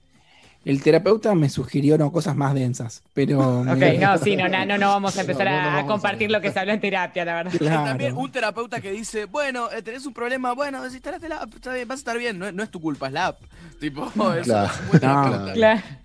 El 0.65 0.81
terapeuta 0.81 1.35
me 1.35 1.49
sugirió 1.49 1.97
no, 1.97 2.11
cosas 2.11 2.35
más 2.35 2.53
densas, 2.53 3.03
pero... 3.13 3.61
Ok, 3.73 3.99
no, 3.99 4.17
sí, 4.17 4.35
no, 4.35 4.47
no, 4.47 4.77
no 4.77 4.87
vamos 4.87 5.17
a 5.17 5.21
empezar 5.21 5.47
a, 5.47 5.85
compartir 5.85 6.31
lo 6.31 6.39
que 6.41 6.51
se 6.51 6.59
habló 6.59 6.73
en 6.73 6.79
terapia, 6.79 7.25
la 7.25 7.43
verdad. 7.43 7.85
También 7.85 8.15
un 8.15 8.31
terapeuta 8.31 8.79
que 8.79 8.91
dice, 8.91 9.25
bueno, 9.25 9.69
eh, 9.71 9.81
tenés 9.81 10.05
un 10.05 10.13
problema, 10.13 10.53
bueno, 10.53 10.83
desinstalaste 10.83 11.27
la 11.27 11.37
app, 11.37 11.55
está 11.55 11.73
bien, 11.73 11.87
vas 11.87 11.97
a 11.97 11.99
estar 11.99 12.17
bien, 12.17 12.39
no, 12.39 12.63
es 12.63 12.69
tu 12.69 12.79
culpa, 12.79 13.07
es 13.07 13.13
la 13.13 13.27
app. 13.27 13.41
Tipo, 13.79 14.05
es, 14.33 14.45
claro. 14.45 14.71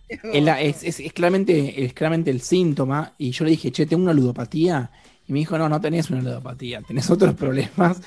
Es, 0.09 0.83
es, 0.83 1.01
es, 1.01 1.12
claramente, 1.12 1.85
es 1.85 1.92
claramente 1.92 2.31
el 2.31 2.40
síntoma, 2.40 3.12
y 3.18 3.31
yo 3.31 3.44
le 3.44 3.53
dije, 3.53 3.71
che, 3.71 3.87
tengo 3.87 4.03
una 4.03 4.12
ludopatía, 4.12 4.90
y 5.29 5.33
me 5.35 5.41
dijo, 5.41 5.59
no, 5.59 5.69
no 5.69 5.79
tenés 5.79 6.09
una 6.09 6.23
ludopatía, 6.23 6.81
tenés 6.81 7.11
otros 7.11 7.35
problemas 7.35 7.99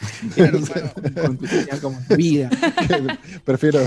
con, 1.79 1.97
tu, 2.07 2.15
vida. 2.15 2.49
prefiero, 3.45 3.79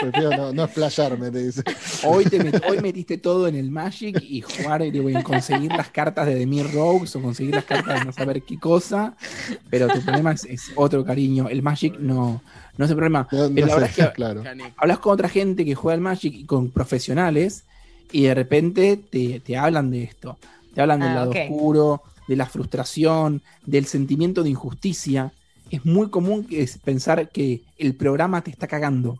prefiero 0.00 0.36
no, 0.36 0.52
no, 0.52 0.64
explayarme, 0.64 1.32
te 1.32 1.46
dice. 1.46 1.64
Hoy, 2.04 2.26
te 2.26 2.38
hoy 2.68 2.80
metiste 2.80 3.18
todo 3.18 3.48
en 3.48 3.56
el 3.56 3.72
Magic 3.72 4.22
y 4.22 4.40
jugar 4.42 4.82
y 4.82 5.00
voy 5.00 5.16
a 5.16 5.24
conseguir 5.24 5.72
las 5.72 5.90
cartas 5.90 6.26
de 6.26 6.36
Demir 6.36 6.72
Rogues 6.72 7.16
o 7.16 7.20
conseguir 7.20 7.56
las 7.56 7.64
cartas 7.64 7.98
de 7.98 8.04
no 8.04 8.12
saber 8.12 8.42
qué 8.42 8.56
cosa, 8.56 9.16
pero 9.68 9.88
tu 9.88 10.00
problema 10.02 10.30
es, 10.30 10.70
otro 10.76 11.04
cariño. 11.04 11.48
El 11.48 11.62
Magic 11.62 11.98
no, 11.98 12.40
no 12.76 12.84
es 12.84 12.90
el 12.90 12.96
problema. 12.96 13.26
pero 13.28 13.48
la 13.48 13.74
verdad 13.74 13.90
es 13.90 13.96
que 13.96 14.12
claro. 14.12 14.44
hablas 14.76 14.98
con 15.00 15.12
otra 15.12 15.28
gente 15.28 15.64
que 15.64 15.74
juega 15.74 15.94
al 15.94 16.00
Magic 16.00 16.34
y 16.34 16.44
con 16.44 16.70
profesionales 16.70 17.64
y 18.12 18.22
de 18.22 18.34
repente 18.34 18.96
te, 18.96 19.40
te 19.40 19.56
hablan 19.56 19.90
de 19.90 20.04
esto. 20.04 20.38
Te 20.72 20.80
hablan 20.80 21.00
del 21.00 21.08
ah, 21.08 21.14
lado 21.14 21.30
oscuro, 21.30 22.02
de 22.30 22.36
la 22.36 22.46
frustración, 22.46 23.42
del 23.66 23.86
sentimiento 23.86 24.44
de 24.44 24.50
injusticia. 24.50 25.32
Es 25.68 25.84
muy 25.84 26.10
común 26.10 26.46
pensar 26.84 27.28
que 27.28 27.62
el 27.76 27.96
programa 27.96 28.40
te 28.40 28.52
está 28.52 28.68
cagando. 28.68 29.18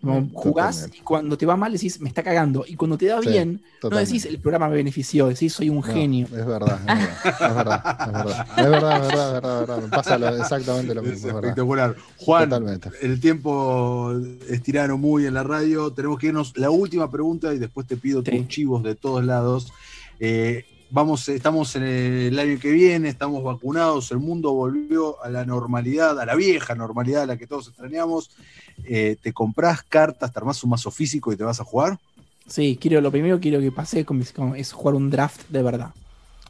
Mm, 0.00 0.32
jugás 0.32 0.88
y 0.96 1.00
cuando 1.00 1.36
te 1.36 1.44
va 1.44 1.56
mal 1.56 1.72
decís, 1.72 2.00
me 2.00 2.08
está 2.08 2.22
cagando. 2.22 2.64
Y 2.68 2.76
cuando 2.76 2.96
te 2.96 3.06
da 3.06 3.18
bien, 3.18 3.62
no 3.82 3.96
decís, 3.96 4.26
el 4.26 4.38
programa 4.38 4.68
me 4.68 4.76
benefició, 4.76 5.26
decís, 5.26 5.52
soy 5.52 5.70
un 5.70 5.82
genio. 5.82 6.26
Es 6.26 6.46
verdad, 6.46 6.78
es 6.86 7.54
verdad, 7.54 7.84
es 7.98 8.14
verdad, 8.14 8.46
es 8.58 8.70
verdad, 8.70 9.06
es 9.06 9.12
verdad, 9.12 9.26
es 9.26 9.32
verdad, 9.32 9.62
es 9.62 9.68
verdad, 9.68 9.90
Pasa 9.90 10.36
exactamente 10.38 10.94
lo 10.94 11.02
mismo. 11.02 11.30
espectacular. 11.30 11.96
Juan, 12.18 12.80
el 13.00 13.20
tiempo 13.20 14.12
es 14.48 14.88
muy 14.96 15.26
en 15.26 15.34
la 15.34 15.42
radio. 15.42 15.92
Tenemos 15.92 16.20
que 16.20 16.28
irnos. 16.28 16.56
La 16.56 16.70
última 16.70 17.10
pregunta 17.10 17.52
y 17.52 17.58
después 17.58 17.88
te 17.88 17.96
pido 17.96 18.22
tus 18.22 18.46
chivos 18.46 18.84
de 18.84 18.94
todos 18.94 19.24
lados. 19.24 19.72
Eh, 20.20 20.64
vamos, 20.92 21.28
estamos 21.30 21.74
en 21.74 21.82
el 21.82 22.38
año 22.38 22.58
que 22.60 22.70
viene, 22.70 23.08
estamos 23.08 23.42
vacunados, 23.42 24.12
el 24.12 24.18
mundo 24.18 24.52
volvió 24.52 25.22
a 25.24 25.30
la 25.30 25.44
normalidad, 25.44 26.20
a 26.20 26.26
la 26.26 26.34
vieja 26.34 26.74
normalidad 26.74 27.22
a 27.22 27.26
la 27.26 27.36
que 27.36 27.46
todos 27.46 27.68
extrañamos. 27.68 28.30
Eh, 28.84 29.16
¿Te 29.20 29.32
compras 29.32 29.82
cartas, 29.82 30.32
te 30.32 30.38
armás 30.38 30.62
un 30.62 30.70
mazo 30.70 30.90
físico 30.90 31.32
y 31.32 31.36
te 31.36 31.44
vas 31.44 31.60
a 31.60 31.64
jugar? 31.64 31.98
Sí, 32.46 32.78
quiero, 32.80 33.00
lo 33.00 33.10
primero 33.10 33.40
quiero 33.40 33.60
que 33.60 33.72
pase 33.72 34.04
es 34.56 34.72
jugar 34.72 34.94
un 34.94 35.10
draft 35.10 35.48
de 35.48 35.62
verdad. 35.62 35.90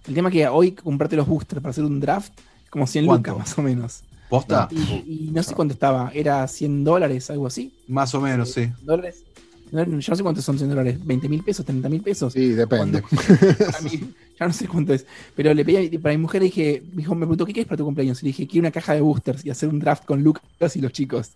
El 0.07 0.15
tema 0.15 0.29
es 0.29 0.33
que 0.33 0.49
hoy 0.49 0.73
comprarte 0.73 1.17
los 1.17 1.29
boosters 1.29 1.63
para 1.63 1.71
hacer 1.71 1.85
un 1.85 2.01
draft, 2.01 2.33
como 2.69 2.87
100 2.87 3.07
lucas 3.07 3.39
más 3.39 3.57
o 3.57 3.63
menos. 3.63 4.03
¿Posta? 4.29 4.67
Y, 4.71 5.31
no 5.33 5.43
sé 5.43 5.55
cuánto 5.55 5.75
estaba, 5.75 6.11
era 6.15 6.49
100 6.49 6.85
dólares, 6.85 7.31
algo 7.31 7.47
así. 7.47 7.73
Más 7.87 8.15
o 8.15 8.21
menos, 8.21 8.51
sí. 8.51 8.73
¿Dólares? 8.81 9.25
Yo 9.73 9.87
no 9.87 10.03
sé 10.03 10.23
cuántos 10.23 10.45
son 10.45 10.59
100 10.59 10.69
dólares, 10.69 10.99
20 11.03 11.31
mil 11.31 11.43
pesos, 11.43 11.65
30 11.65 11.89
mil 11.89 12.03
pesos. 12.03 12.35
Sí, 12.35 12.51
depende. 12.51 13.03
ya 14.39 14.47
no 14.47 14.53
sé 14.53 14.69
cuánto 14.69 14.93
es. 14.93 15.07
Pero 15.35 15.55
le 15.55 15.65
pedí 15.65 15.97
para 15.97 16.15
mi 16.15 16.21
mujer, 16.21 16.43
dije, 16.43 16.83
me 16.91 16.99
dijo, 16.99 17.15
me 17.15 17.21
preguntó, 17.21 17.47
¿qué 17.47 17.55
quieres 17.55 17.69
para 17.69 17.79
tu 17.79 17.87
cumpleaños? 17.87 18.23
Y 18.23 18.27
le 18.27 18.29
dije, 18.29 18.47
quiero 18.47 18.65
una 18.65 18.71
caja 18.71 18.93
de 18.93 19.01
boosters 19.01 19.47
y 19.47 19.51
hacer 19.51 19.71
un 19.71 19.79
draft 19.79 20.05
con 20.05 20.23
Lucas 20.23 20.77
y 20.77 20.83
los 20.83 20.93
chicos. 20.93 21.31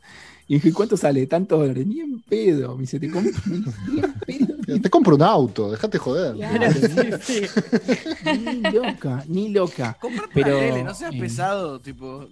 Y 0.49 0.57
dije, 0.57 0.71
¿cuánto 0.75 0.99
sale? 0.99 1.27
Tantos 1.27 1.59
dólares. 1.59 1.87
Ni 1.87 2.01
en 2.01 2.21
pedo. 2.21 2.75
Me 2.75 2.83
dice, 2.83 3.01
te 3.01 3.11
compro, 3.11 3.33
ni 3.47 4.01
en 4.01 4.13
pedo. 4.13 4.81
Te 4.83 4.91
compro 4.91 5.17
un 5.17 5.23
auto, 5.23 5.71
déjate 5.71 5.97
joder. 5.97 6.37
ni 8.25 8.61
loca, 8.71 9.25
ni 9.29 9.49
loca. 9.49 9.97
Pero, 10.35 10.85
no 10.85 10.95
seas 10.95 11.15
eh, 11.15 11.19
pesado, 11.19 11.81
tipo. 11.81 12.29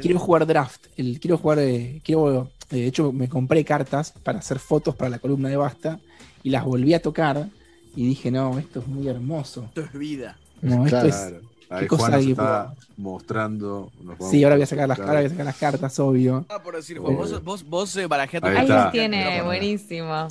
Quiero 0.00 0.20
jugar 0.20 0.46
draft. 0.46 0.86
El, 0.96 1.18
quiero 1.18 1.36
jugar. 1.36 1.58
Eh, 1.58 2.00
quiero 2.04 2.48
de 2.70 2.86
hecho, 2.86 3.12
me 3.12 3.28
compré 3.28 3.64
cartas 3.64 4.12
para 4.22 4.38
hacer 4.38 4.58
fotos 4.58 4.94
para 4.94 5.10
la 5.10 5.18
columna 5.18 5.48
de 5.48 5.56
Basta 5.56 5.98
y 6.42 6.50
las 6.50 6.64
volví 6.64 6.94
a 6.94 7.02
tocar 7.02 7.48
y 7.96 8.06
dije, 8.06 8.30
no, 8.30 8.58
esto 8.58 8.80
es 8.80 8.86
muy 8.86 9.08
hermoso. 9.08 9.64
Esto 9.66 9.80
es 9.80 9.92
vida. 9.92 10.38
No, 10.62 10.86
esto 10.86 11.06
es. 11.06 11.34
Ahí 11.68 11.86
Juan 11.86 12.12
nos 12.12 12.26
está 12.26 12.74
mostrando. 12.96 13.92
Sí, 14.28 14.42
ahora 14.42 14.56
voy 14.56 14.64
a 14.64 14.66
sacar 14.66 14.88
las, 14.88 14.98
ahora 14.98 15.20
voy 15.20 15.26
a 15.26 15.28
sacar 15.30 15.46
las 15.46 15.56
cartas, 15.56 15.98
obvio. 16.00 16.44
Ah, 16.48 16.60
por 16.62 16.74
decir, 16.74 16.98
Juan, 16.98 17.16
vos, 17.16 17.44
vos, 17.44 17.64
vos 17.64 17.96
eh, 17.96 18.08
Ahí 18.42 18.66
los 18.66 18.90
tiene, 18.92 19.42
buenísimo. 19.42 20.28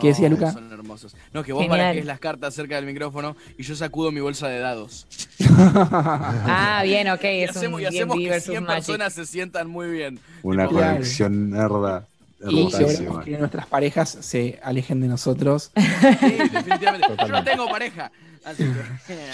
¿Qué 0.00 0.08
decía 0.08 0.28
Luca? 0.28 0.52
Son 0.52 0.72
hermosos. 0.72 1.16
No, 1.32 1.42
que 1.42 1.52
vos 1.52 1.66
barajes 1.68 2.04
las 2.04 2.18
cartas 2.18 2.54
cerca 2.54 2.76
del 2.76 2.86
micrófono 2.86 3.36
y 3.56 3.62
yo 3.62 3.76
sacudo 3.76 4.10
mi 4.10 4.20
bolsa 4.20 4.48
de 4.48 4.58
dados. 4.58 5.06
ah, 5.58 6.82
bien, 6.84 7.08
ok. 7.08 7.20
Es 7.22 7.54
y 7.54 7.58
hacemos, 7.58 7.78
un 7.78 7.82
y 7.82 7.86
hacemos 7.86 8.16
que 8.16 8.40
100 8.40 8.66
personas 8.66 9.12
se 9.12 9.26
sientan 9.26 9.68
muy 9.68 9.88
bien. 9.88 10.18
Una 10.42 10.66
conexión 10.66 11.50
nerda. 11.50 12.06
Y 12.46 12.70
logramos 12.70 13.24
que 13.24 13.38
nuestras 13.38 13.66
parejas 13.66 14.18
se 14.20 14.60
alejen 14.62 15.00
de 15.00 15.08
nosotros. 15.08 15.70
Sí, 16.20 16.36
definitivamente. 16.52 17.08
Yo 17.18 17.28
no 17.28 17.44
tengo 17.44 17.68
pareja. 17.68 18.10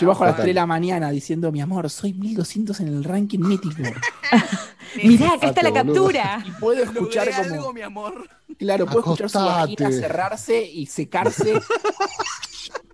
Yo 0.00 0.08
bajo 0.08 0.24
a 0.24 0.28
las 0.28 0.36
3 0.36 0.46
de 0.46 0.54
la 0.54 0.66
mañana 0.66 1.10
diciendo, 1.10 1.50
mi 1.50 1.60
amor, 1.60 1.90
soy 1.90 2.12
1200 2.12 2.80
en 2.80 2.88
el 2.88 3.04
ranking 3.04 3.40
mítico. 3.40 3.82
Mirá, 4.96 5.34
acá 5.34 5.48
está 5.48 5.62
la 5.62 5.72
captura. 5.72 6.44
Y 6.46 6.50
puedo 6.52 6.82
escuchar 6.82 7.30
como. 7.30 7.54
Algo, 7.54 7.72
mi 7.72 7.82
amor. 7.82 8.28
Claro, 8.58 8.86
puedo 8.86 9.00
escuchar 9.00 9.30
su 9.30 9.38
vagina 9.38 9.92
cerrarse 9.92 10.62
y 10.62 10.86
secarse. 10.86 11.60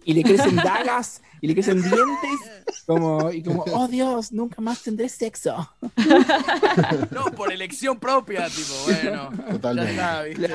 y 0.04 0.14
le 0.14 0.22
crecen 0.22 0.56
dagas 0.56 1.22
y 1.40 1.48
le 1.48 1.54
crecen 1.54 1.82
dientes. 1.82 2.64
Como, 2.86 3.32
y 3.32 3.42
como, 3.42 3.64
oh 3.72 3.88
Dios, 3.88 4.32
nunca 4.32 4.62
más 4.62 4.82
tendré 4.82 5.08
sexo. 5.08 5.68
no, 7.10 7.24
por 7.36 7.52
elección 7.52 7.98
propia, 7.98 8.48
tipo, 8.48 8.74
bueno. 8.84 9.30
Totalmente. 9.50 10.54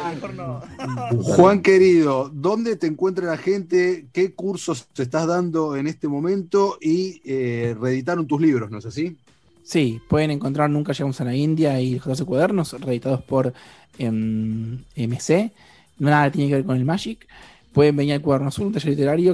Juan 1.24 1.62
querido, 1.62 2.32
¿dónde 2.34 2.78
te 2.78 2.88
encuentra 2.88 3.26
la 3.26 3.38
gente? 3.38 4.08
¿Qué 4.14 4.34
cursos 4.34 4.88
te 4.94 5.04
estás 5.04 5.28
dando 5.28 5.76
en 5.76 5.88
este 5.88 6.08
momento? 6.08 6.78
Y 6.80 7.22
eh, 7.26 7.76
reeditaron 7.80 8.28
tus 8.28 8.40
libros, 8.40 8.72
¿no 8.72 8.78
es 8.78 8.86
así? 8.86 9.18
Sí, 9.64 10.02
pueden 10.10 10.32
encontrar 10.32 10.70
Nunca 10.70 10.94
llegamos 10.94 11.20
a 11.22 11.26
la 11.26 11.36
India 11.36 11.80
y 11.80 12.00
JC 12.00 12.26
Cuadernos, 12.26 12.74
reeditados 12.82 13.22
por 13.22 13.54
em, 13.98 14.80
MC. 14.96 15.52
Nada 16.00 16.32
tiene 16.32 16.50
que 16.50 16.56
ver 16.56 16.66
con 16.66 16.78
el 16.78 16.86
Magic. 16.86 17.28
Pueden 17.74 17.96
venir 17.96 18.14
al 18.16 18.22
Cuaderno 18.22 18.50
Azul, 18.50 18.68
un 18.68 18.74
taller 18.74 18.90
literario 18.90 19.30